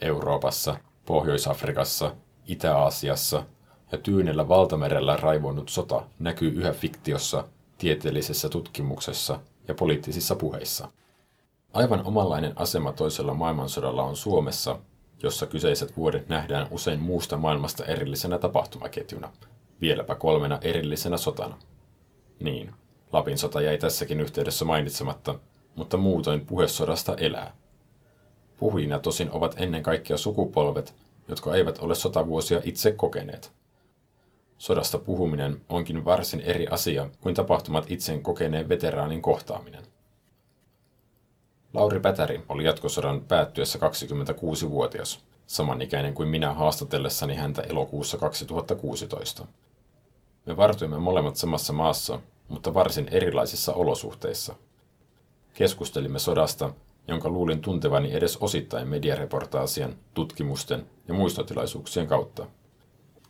[0.02, 0.78] Euroopassa,
[1.10, 2.16] Pohjois-Afrikassa,
[2.48, 3.44] Itä-Aasiassa
[3.92, 7.44] ja Tyynellä valtamerellä raivonnut sota näkyy yhä fiktiossa,
[7.78, 10.88] tieteellisessä tutkimuksessa ja poliittisissa puheissa.
[11.74, 14.80] Aivan omanlainen asema toisella maailmansodalla on Suomessa,
[15.24, 19.30] jossa kyseiset vuodet nähdään usein muusta maailmasta erillisenä tapahtumaketjuna,
[19.82, 21.58] vieläpä kolmena erillisenä sotana.
[22.40, 22.74] Niin,
[23.14, 25.36] Lapin sota jäi tässäkin yhteydessä mainitsematta,
[25.76, 27.54] mutta muutoin puhesodasta elää.
[28.60, 30.94] Puhujina tosin ovat ennen kaikkea sukupolvet,
[31.28, 33.52] jotka eivät ole sotavuosia itse kokeneet.
[34.58, 39.84] Sodasta puhuminen onkin varsin eri asia kuin tapahtumat itse kokeneen veteraanin kohtaaminen.
[41.74, 49.48] Lauri Pätäri oli jatkosodan päättyessä 26-vuotias, samanikäinen kuin minä haastatellessani häntä elokuussa 2016.
[50.46, 54.56] Me vartuimme molemmat samassa maassa, mutta varsin erilaisissa olosuhteissa.
[55.54, 56.74] Keskustelimme sodasta,
[57.10, 62.48] jonka luulin tuntevani edes osittain mediareportaasien, tutkimusten ja muistotilaisuuksien kautta.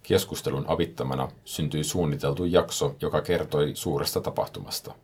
[0.03, 4.95] Keskustelun avittamana syntyi suunniteltu jakso, joka kertoi suuresta tapahtumasta.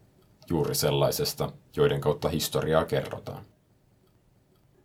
[0.49, 3.45] Juuri sellaisesta, joiden kautta historiaa kerrotaan.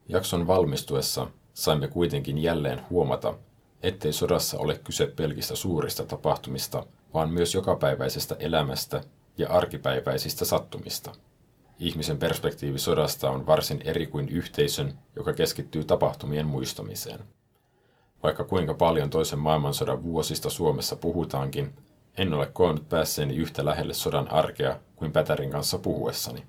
[0.08, 3.34] Jakson valmistuessa saimme kuitenkin jälleen huomata,
[3.82, 9.00] ettei sodassa ole kyse pelkistä suurista tapahtumista, vaan myös jokapäiväisestä elämästä
[9.38, 11.12] ja arkipäiväisistä sattumista.
[11.80, 17.20] Ihmisen perspektiivi sodasta on varsin eri kuin yhteisön, joka keskittyy tapahtumien muistamiseen.
[18.22, 21.72] Vaikka kuinka paljon toisen maailmansodan vuosista Suomessa puhutaankin,
[22.18, 26.42] en ole koonnut päässeeni yhtä lähelle sodan arkea kuin Pätärin kanssa puhuessani.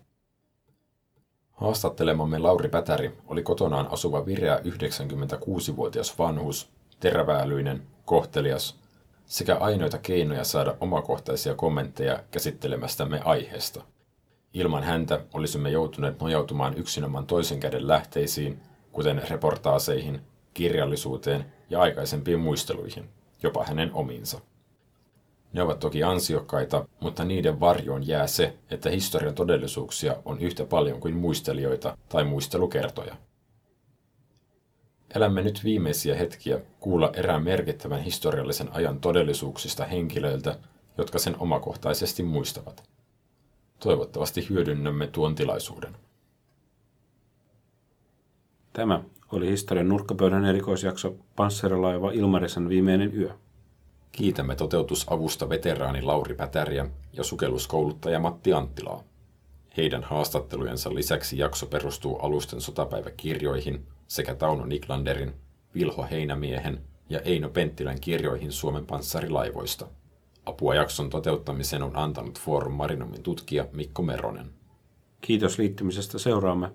[1.51, 6.69] Haastattelemamme Lauri Pätäri oli kotonaan asuva vireä 96-vuotias vanhus,
[6.99, 8.79] teräväälyinen, kohtelias
[9.25, 13.83] sekä ainoita keinoja saada omakohtaisia kommentteja käsittelemästämme aiheesta.
[14.53, 18.59] Ilman häntä olisimme joutuneet nojautumaan yksinomaan toisen käden lähteisiin,
[18.91, 20.21] kuten reportaaseihin,
[20.53, 23.09] kirjallisuuteen ja aikaisempiin muisteluihin,
[23.43, 24.41] jopa hänen omiinsa.
[25.53, 30.99] Ne ovat toki ansiokkaita, mutta niiden varjoon jää se, että historian todellisuuksia on yhtä paljon
[30.99, 33.15] kuin muistelijoita tai muistelukertoja.
[35.15, 40.59] Elämme nyt viimeisiä hetkiä kuulla erään merkittävän historiallisen ajan todellisuuksista henkilöiltä,
[40.97, 42.83] jotka sen omakohtaisesti muistavat.
[43.83, 45.95] Toivottavasti hyödynnämme tuon tilaisuuden.
[48.73, 53.29] Tämä oli historian nurkkapöydän erikoisjakso Pansserilaiva Ilmarisen viimeinen yö.
[54.11, 59.03] Kiitämme toteutusavusta veteraani Lauri Pätäriä ja sukelluskouluttaja Matti Anttilaa.
[59.77, 65.33] Heidän haastattelujensa lisäksi jakso perustuu alusten sotapäiväkirjoihin sekä Tauno Niklanderin,
[65.75, 69.87] Vilho Heinämiehen ja Eino Penttilän kirjoihin Suomen panssarilaivoista.
[70.45, 74.49] Apua jakson toteuttamiseen on antanut Forum Marinomin tutkija Mikko Meronen.
[75.21, 76.71] Kiitos liittymisestä seuraamme.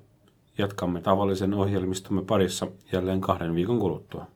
[0.59, 4.27] Jatkamme tavallisen ohjelmistomme parissa jälleen kahden viikon kuluttua.